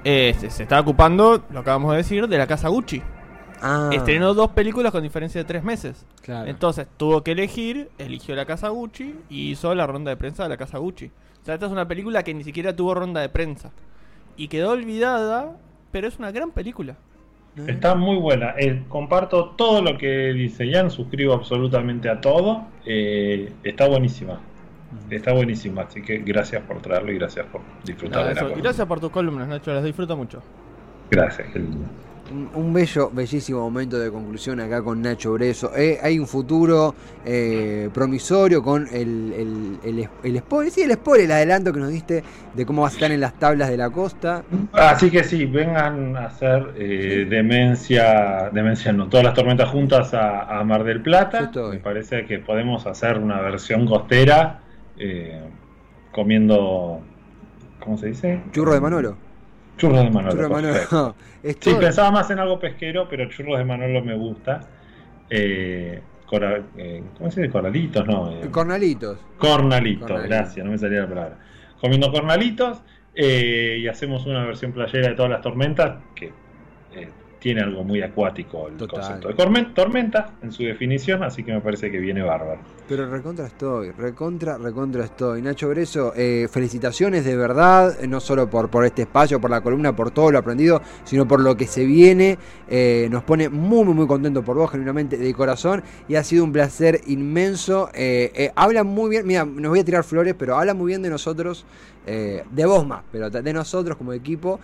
eh, 0.03 0.35
se, 0.39 0.49
se 0.49 0.63
está 0.63 0.81
ocupando, 0.81 1.45
lo 1.51 1.61
acabamos 1.61 1.91
de 1.91 1.99
decir, 1.99 2.27
de 2.27 2.39
la 2.39 2.47
casa 2.47 2.71
Gucci. 2.71 3.03
Ah, 3.63 3.91
Estrenó 3.93 4.35
dos 4.35 4.51
películas 4.51 4.91
con 4.91 5.03
diferencia 5.03 5.41
de 5.41 5.45
tres 5.45 5.63
meses. 5.63 6.05
claro. 6.21 6.51
Entonces 6.51 6.89
tuvo 6.97 7.23
que 7.23 7.33
elegir, 7.33 7.91
eligió 7.99 8.35
la 8.35 8.45
casa 8.45 8.69
Gucci 8.71 9.15
y 9.31 9.53
hizo 9.53 9.73
la 9.75 9.87
ronda 9.87 10.11
de 10.11 10.17
prensa 10.17 10.43
de 10.43 10.49
la 10.49 10.57
casa 10.57 10.79
Gucci. 10.79 11.13
O 11.43 11.45
sea, 11.45 11.55
esta 11.55 11.67
es 11.67 11.73
una 11.73 11.87
película 11.87 12.23
que 12.23 12.35
ni 12.35 12.45
siquiera 12.45 12.75
tuvo 12.75 12.95
ronda 12.95 13.21
de 13.21 13.29
prensa. 13.29 13.71
Y 14.37 14.49
quedó 14.49 14.71
olvidada, 14.71 15.57
pero 15.93 16.09
es 16.09 16.19
una 16.19 16.33
gran 16.33 16.51
película. 16.51 16.97
Está 17.67 17.95
muy 17.95 18.17
buena. 18.17 18.55
Eh, 18.59 18.83
comparto 18.89 19.51
todo 19.51 19.83
lo 19.83 19.99
que 19.99 20.33
dice 20.33 20.73
Jan, 20.73 20.91
suscribo 20.91 21.35
absolutamente 21.35 22.09
a 22.09 22.21
todo. 22.21 22.65
Eh, 22.87 23.53
está 23.63 23.87
buenísima. 23.89 24.41
Está 25.11 25.33
buenísima, 25.33 25.83
así 25.83 26.03
que 26.03 26.19
gracias 26.19 26.63
por 26.63 26.81
traerlo 26.81 27.13
y 27.13 27.19
gracias 27.19 27.47
por 27.47 27.61
disfrutar 27.85 28.29
de 28.29 28.35
la 28.35 28.57
gracias 28.57 28.87
por 28.87 29.01
tus 29.01 29.11
columnas, 29.11 29.49
Nacho, 29.49 29.73
las 29.73 29.85
disfruto 29.85 30.17
mucho. 30.17 30.43
Gracias, 31.11 31.49
qué 31.53 31.59
lindo. 31.59 31.87
Un, 32.31 32.73
bello, 32.73 33.11
bellísimo 33.13 33.61
momento 33.61 33.99
de 33.99 34.11
conclusión 34.11 34.61
acá 34.61 34.81
con 34.81 35.03
Nacho 35.03 35.33
Breso. 35.35 35.73
Eh, 35.77 35.99
hay 36.03 36.19
un 36.19 36.27
futuro 36.27 36.95
eh, 37.27 37.91
promisorio 37.93 38.63
con 38.63 38.87
el, 38.91 39.33
el, 39.37 39.79
el, 39.85 40.09
el 40.23 40.39
spoiler, 40.39 40.73
sí, 40.73 40.83
el 40.83 40.93
spoiler, 40.93 41.27
el 41.27 41.33
adelanto 41.33 41.73
que 41.73 41.81
nos 41.81 41.91
diste 41.91 42.23
de 42.55 42.65
cómo 42.65 42.83
vas 42.83 42.93
a 42.93 42.97
estar 42.97 43.13
en 43.13 43.21
las 43.21 43.35
tablas 43.35 43.69
de 43.69 43.77
la 43.77 43.91
costa. 43.91 44.45
Así 44.73 45.11
que 45.11 45.25
sí, 45.25 45.45
vengan 45.45 46.17
a 46.17 46.27
hacer 46.27 46.73
eh, 46.77 47.27
demencia, 47.29 48.49
demencia 48.51 48.93
no, 48.93 49.09
todas 49.09 49.25
las 49.25 49.35
tormentas 49.35 49.69
juntas 49.69 50.15
a, 50.15 50.59
a 50.59 50.65
Mar 50.65 50.85
del 50.85 51.03
Plata. 51.03 51.51
Me 51.71 51.81
parece 51.81 52.25
que 52.25 52.39
podemos 52.39 52.87
hacer 52.87 53.19
una 53.19 53.41
versión 53.41 53.85
costera 53.87 54.61
eh, 54.97 55.41
comiendo, 56.13 57.01
¿cómo 57.81 57.99
se 57.99 58.07
dice? 58.07 58.41
Churro 58.53 58.73
de 58.73 58.81
Manolo. 58.81 59.32
Churros 59.89 60.05
de 60.05 60.11
Manolo. 60.11 60.33
Churro 60.33 60.57
de 60.57 60.63
perfecto. 60.63 60.97
Manolo. 60.97 61.15
Es 61.43 61.57
Sí, 61.61 61.75
pensaba 61.75 62.11
más 62.11 62.31
en 62.31 62.39
algo 62.39 62.59
pesquero, 62.59 63.09
pero 63.09 63.29
churros 63.29 63.59
de 63.59 63.65
Manolo 63.65 64.03
me 64.05 64.15
gusta. 64.15 64.61
Eh, 65.29 66.01
cora- 66.27 66.63
eh, 66.77 67.03
¿Cómo 67.19 67.31
se 67.31 67.41
dice? 67.43 67.53
Coralitos, 67.53 68.07
no. 68.07 68.31
eh, 68.31 68.49
Cornalitos. 68.51 69.19
cornalitos, 69.39 70.07
Cornalitos. 70.09 70.23
gracias, 70.37 70.65
no 70.65 70.73
me 70.73 70.79
salía 70.79 71.01
la 71.01 71.09
palabra. 71.09 71.39
Comiendo 71.81 72.13
cornalitos 72.13 72.83
eh, 73.15 73.79
y 73.81 73.89
hacemos 73.89 74.25
una 74.27 74.45
versión 74.45 74.73
playera 74.73 75.09
de 75.09 75.15
todas 75.15 75.31
las 75.33 75.41
tormentas 75.43 75.99
que 76.15 76.33
eh, 76.95 77.09
tiene 77.43 77.61
algo 77.61 77.83
muy 77.83 78.01
acuático 78.01 78.69
el 78.69 78.77
Total. 78.77 79.01
concepto 79.01 79.29
de 79.29 79.65
tormenta 79.75 80.31
en 80.43 80.53
su 80.53 80.63
definición, 80.63 81.25
así 81.25 81.43
que 81.43 81.53
me 81.53 81.61
parece 81.61 81.91
que 81.91 81.99
viene 81.99 82.23
bárbaro. 82.23 82.61
Pero 82.89 83.11
recontra 83.11 83.47
estoy, 83.47 83.91
recontra, 83.91 84.59
recontra 84.59 85.05
estoy. 85.05 85.43
Nacho 85.43 85.69
Breso, 85.69 86.13
eh, 86.15 86.47
felicitaciones 86.49 87.25
de 87.25 87.37
verdad, 87.37 87.97
eh, 88.01 88.07
no 88.07 88.21
solo 88.21 88.49
por, 88.49 88.71
por 88.71 88.85
este 88.85 89.03
espacio, 89.03 89.41
por 89.41 89.51
la 89.51 89.61
columna, 89.61 89.97
por 89.97 90.13
todo 90.13 90.31
lo 90.31 90.39
aprendido, 90.39 90.83
sino 91.03 91.27
por 91.27 91.41
lo 91.41 91.57
que 91.57 91.67
se 91.67 91.85
viene. 91.85 92.39
Eh, 92.69 93.09
nos 93.11 93.25
pone 93.25 93.49
muy, 93.49 93.85
muy, 93.85 93.95
muy 93.95 94.07
contento 94.07 94.45
por 94.45 94.57
vos, 94.57 94.71
genuinamente, 94.71 95.17
de 95.17 95.35
corazón, 95.35 95.83
y 96.07 96.15
ha 96.15 96.23
sido 96.23 96.45
un 96.45 96.53
placer 96.53 97.01
inmenso. 97.07 97.89
Eh, 97.93 98.31
eh, 98.37 98.53
habla 98.55 98.85
muy 98.85 99.11
bien, 99.11 99.27
mira, 99.27 99.45
nos 99.45 99.71
voy 99.71 99.81
a 99.81 99.85
tirar 99.85 100.05
flores, 100.05 100.37
pero 100.39 100.57
habla 100.57 100.75
muy 100.75 100.91
bien 100.91 101.03
de 101.03 101.11
nosotros, 101.11 101.67
eh, 102.07 102.45
de 102.53 102.67
vos 102.67 102.87
más, 102.87 103.03
pero 103.11 103.31
de 103.31 103.53
nosotros 103.53 103.97
como 103.97 104.13
equipo. 104.13 104.61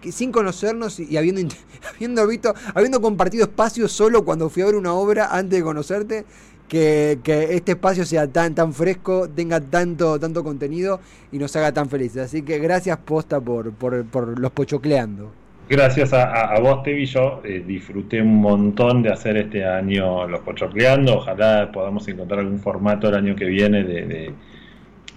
Que 0.00 0.12
sin 0.12 0.32
conocernos 0.32 0.98
y 1.00 1.16
habiendo, 1.16 1.42
habiendo 1.94 2.26
visto, 2.26 2.54
habiendo 2.74 3.00
compartido 3.00 3.44
espacio 3.44 3.88
solo 3.88 4.24
cuando 4.24 4.48
fui 4.50 4.62
a 4.62 4.66
ver 4.66 4.74
una 4.74 4.92
obra 4.92 5.28
antes 5.30 5.58
de 5.58 5.64
conocerte, 5.64 6.24
que, 6.68 7.18
que 7.24 7.54
este 7.56 7.72
espacio 7.72 8.04
sea 8.06 8.28
tan, 8.28 8.54
tan 8.54 8.72
fresco, 8.72 9.28
tenga 9.28 9.60
tanto, 9.60 10.20
tanto 10.20 10.44
contenido 10.44 11.00
y 11.32 11.38
nos 11.38 11.54
haga 11.56 11.72
tan 11.72 11.88
felices. 11.90 12.22
Así 12.22 12.42
que 12.42 12.58
gracias 12.60 12.96
posta 12.98 13.40
por, 13.40 13.72
por, 13.72 14.04
por 14.06 14.38
los 14.38 14.52
pochocleando. 14.52 15.32
Gracias 15.68 16.12
a, 16.12 16.24
a- 16.24 16.56
a 16.56 16.60
vos, 16.60 16.82
Tevi, 16.82 17.06
yo 17.06 17.40
eh, 17.44 17.62
disfruté 17.66 18.20
un 18.22 18.36
montón 18.40 19.02
de 19.02 19.10
hacer 19.12 19.36
este 19.36 19.64
año 19.64 20.26
los 20.28 20.40
Pochocleando. 20.40 21.16
Ojalá 21.18 21.70
podamos 21.72 22.06
encontrar 22.08 22.40
algún 22.40 22.58
formato 22.58 23.08
el 23.08 23.14
año 23.14 23.36
que 23.36 23.44
viene 23.44 23.84
de, 23.84 24.06
de- 24.06 24.34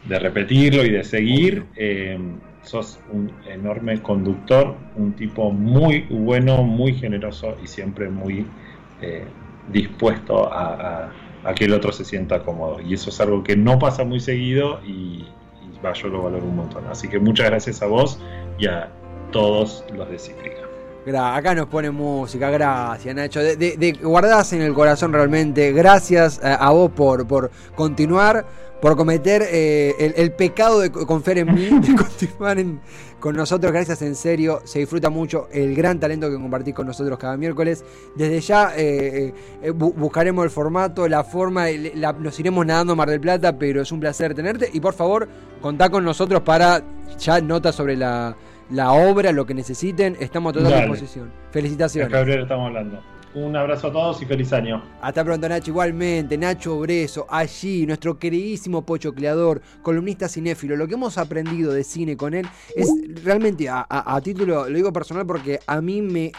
de 0.08 0.20
repetirlo 0.20 0.84
y 0.84 0.92
de 0.92 1.04
seguir. 1.04 1.66
Eh, 1.76 2.20
sos 2.64 3.00
un 3.12 3.32
enorme 3.48 4.02
conductor, 4.02 4.76
un 4.96 5.14
tipo 5.14 5.52
muy 5.52 6.02
bueno, 6.10 6.64
muy 6.64 6.94
generoso 6.94 7.56
y 7.64 7.68
siempre 7.68 8.10
muy 8.10 8.46
eh, 9.02 9.26
dispuesto 9.72 10.52
a, 10.52 11.12
que 11.56 11.66
el 11.66 11.74
otro 11.74 11.92
se 11.92 12.06
sienta 12.06 12.42
cómodo. 12.44 12.80
Y 12.80 12.94
eso 12.94 13.10
es 13.10 13.20
algo 13.20 13.44
que 13.44 13.56
no 13.58 13.78
pasa 13.78 14.04
muy 14.06 14.20
seguido 14.20 14.80
y, 14.86 15.26
va, 15.86 15.94
yo 15.94 16.08
lo 16.08 16.24
valoro 16.24 16.46
un 16.46 16.56
montón. 16.56 16.86
Así 16.88 17.10
que 17.10 17.20
muchas 17.20 17.48
gracias 17.50 17.82
a 17.82 17.88
vos 17.88 18.20
y 18.58 18.68
a 18.68 18.90
todos 19.32 19.84
los 19.94 20.10
de 20.10 20.18
Cítrica. 20.20 20.73
Acá 21.06 21.54
nos 21.54 21.68
pone 21.68 21.92
música, 21.92 22.50
gracias 22.50 23.14
Nacho. 23.14 23.42
Guardás 24.02 24.54
en 24.54 24.62
el 24.62 24.74
corazón 24.74 25.12
realmente. 25.12 25.72
Gracias 25.74 26.42
a, 26.44 26.56
a 26.56 26.70
vos 26.72 26.92
por, 26.92 27.28
por 27.28 27.52
continuar, 27.76 28.46
por 28.82 28.96
cometer 28.96 29.44
eh, 29.50 30.14
el, 30.16 30.32
pecado 30.32 30.80
de 30.80 30.92
co- 30.92 31.06
confiar 31.06 31.40
en 31.40 31.54
mí, 31.54 31.66
de 31.82 31.96
continuar 31.96 32.58
en- 32.60 32.80
con 33.20 33.36
nosotros. 33.36 33.72
Gracias 33.74 34.02
en 34.02 34.16
serio. 34.16 34.62
Se 34.64 34.80
disfruta 34.80 35.10
mucho 35.10 35.50
el 35.52 35.76
gran 35.76 36.00
talento 36.00 36.30
que 36.30 36.36
compartís 36.36 36.74
con 36.74 36.88
nosotros 36.88 37.18
cada 37.20 37.36
miércoles. 37.36 37.84
Desde 38.16 38.40
ya 38.40 38.72
eh, 38.76 39.34
eh, 39.62 39.72
bu- 39.74 39.94
buscaremos 39.94 40.46
el 40.46 40.52
formato, 40.52 41.06
la 41.10 41.26
forma, 41.26 41.66
nos 42.20 42.40
iremos 42.40 42.66
nadando 42.66 42.94
a 42.94 42.96
Mar 42.96 43.10
del 43.10 43.20
Plata, 43.20 43.58
pero 43.58 43.82
es 43.82 43.92
un 43.92 44.00
placer 44.00 44.34
tenerte. 44.34 44.70
Y 44.72 44.80
por 44.80 44.94
favor, 44.94 45.28
contá 45.62 45.90
con 45.90 46.06
nosotros 46.06 46.42
para 46.44 46.82
ya 47.20 47.42
notas 47.42 47.76
sobre 47.76 47.96
la, 47.98 48.36
la 48.70 48.92
obra, 48.94 49.32
lo 49.32 49.46
que 49.46 49.54
necesiten. 49.54 50.16
Estamos 50.20 50.52
a 50.52 50.54
toda 50.60 50.70
Dale. 50.70 50.88
disposición. 50.88 51.26
En 51.28 51.52
Felicitaciones. 51.54 52.12
febrero 52.12 52.44
estamos 52.44 52.68
hablando. 52.68 53.02
Un 53.36 53.56
abrazo 53.56 53.88
a 53.88 53.92
todos 53.92 54.22
y 54.22 54.26
feliz 54.28 54.54
año. 54.54 54.84
Hasta 55.02 55.24
pronto, 55.24 55.50
Nacho. 55.50 55.72
Igualmente, 55.72 56.38
Nacho 56.38 56.80
Breso, 56.80 57.26
allí, 57.30 57.84
nuestro 57.88 58.20
queridísimo 58.20 58.86
pochocleador, 58.86 59.60
columnista 59.82 60.30
cinéfilo. 60.30 60.76
Lo 60.76 60.88
que 60.88 60.94
hemos 60.94 61.18
aprendido 61.18 61.74
de 61.74 61.84
cine 61.84 62.16
con 62.16 62.36
él 62.36 62.46
es 62.76 62.88
realmente, 63.24 63.68
a, 63.70 63.80
a- 63.90 64.16
a 64.16 64.22
título, 64.22 64.70
lo 64.70 64.76
digo 64.76 64.94
personal 64.94 65.26
porque 65.26 65.60
a 65.66 65.82
mí 65.82 66.04
me 66.04 66.32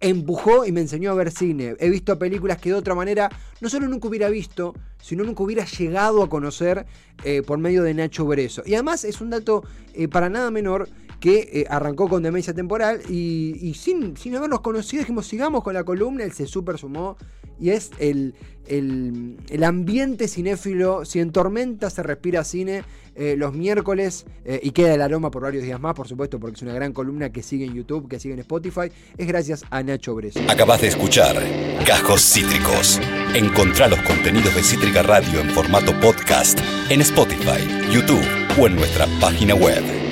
empujó 0.00 0.64
y 0.64 0.72
me 0.72 0.80
enseñó 0.80 1.10
a 1.10 1.14
ver 1.14 1.30
cine. 1.30 1.76
He 1.78 1.90
visto 1.90 2.18
películas 2.18 2.58
que 2.58 2.70
de 2.70 2.76
otra 2.76 2.94
manera 2.94 3.30
no 3.60 3.68
solo 3.68 3.86
nunca 3.86 4.08
hubiera 4.08 4.28
visto, 4.30 4.74
sino 5.00 5.24
nunca 5.24 5.42
hubiera 5.42 5.64
llegado 5.64 6.22
a 6.22 6.28
conocer 6.28 6.86
eh, 7.24 7.42
por 7.42 7.58
medio 7.58 7.82
de 7.82 7.94
Nacho 7.94 8.24
Breso. 8.24 8.62
Y 8.64 8.74
además 8.74 9.04
es 9.04 9.20
un 9.20 9.30
dato 9.30 9.62
eh, 9.94 10.08
para 10.08 10.30
nada 10.30 10.50
menor 10.50 10.88
que 11.20 11.50
eh, 11.52 11.66
arrancó 11.68 12.08
con 12.08 12.22
demencia 12.22 12.54
temporal 12.54 13.02
y, 13.10 13.74
sin, 13.74 14.16
sin 14.16 14.34
habernos 14.36 14.60
conocido 14.60 15.00
dijimos 15.00 15.26
sigamos 15.26 15.62
con 15.62 15.74
la 15.74 15.84
columna, 15.84 16.24
él 16.24 16.32
se 16.32 16.46
super 16.46 16.78
sumó 16.78 17.18
y 17.60 17.70
es 17.70 17.90
el, 17.98 18.34
el, 18.66 19.36
el 19.50 19.64
ambiente 19.64 20.28
cinéfilo, 20.28 21.04
si 21.04 21.20
en 21.20 21.30
tormenta 21.30 21.90
se 21.90 22.02
respira 22.02 22.42
cine 22.42 22.84
eh, 23.20 23.36
los 23.36 23.52
miércoles 23.52 24.24
eh, 24.46 24.60
y 24.62 24.70
queda 24.70 24.94
el 24.94 25.02
aroma 25.02 25.30
por 25.30 25.42
varios 25.42 25.62
días 25.62 25.78
más, 25.78 25.94
por 25.94 26.08
supuesto, 26.08 26.40
porque 26.40 26.56
es 26.56 26.62
una 26.62 26.72
gran 26.72 26.94
columna 26.94 27.30
que 27.30 27.42
sigue 27.42 27.66
en 27.66 27.74
YouTube, 27.74 28.08
que 28.08 28.18
sigue 28.18 28.32
en 28.32 28.40
Spotify, 28.40 28.90
es 29.18 29.26
gracias 29.26 29.62
a 29.68 29.82
Nacho 29.82 30.14
Breso. 30.14 30.40
Acabas 30.48 30.80
de 30.80 30.88
escuchar 30.88 31.36
Cajos 31.84 32.22
Cítricos. 32.22 32.98
Encontrá 33.34 33.88
los 33.88 34.00
contenidos 34.00 34.54
de 34.54 34.62
Cítrica 34.62 35.02
Radio 35.02 35.40
en 35.40 35.50
formato 35.50 35.92
podcast 36.00 36.58
en 36.88 37.02
Spotify, 37.02 37.60
YouTube 37.92 38.24
o 38.58 38.66
en 38.66 38.76
nuestra 38.76 39.06
página 39.20 39.54
web. 39.54 40.09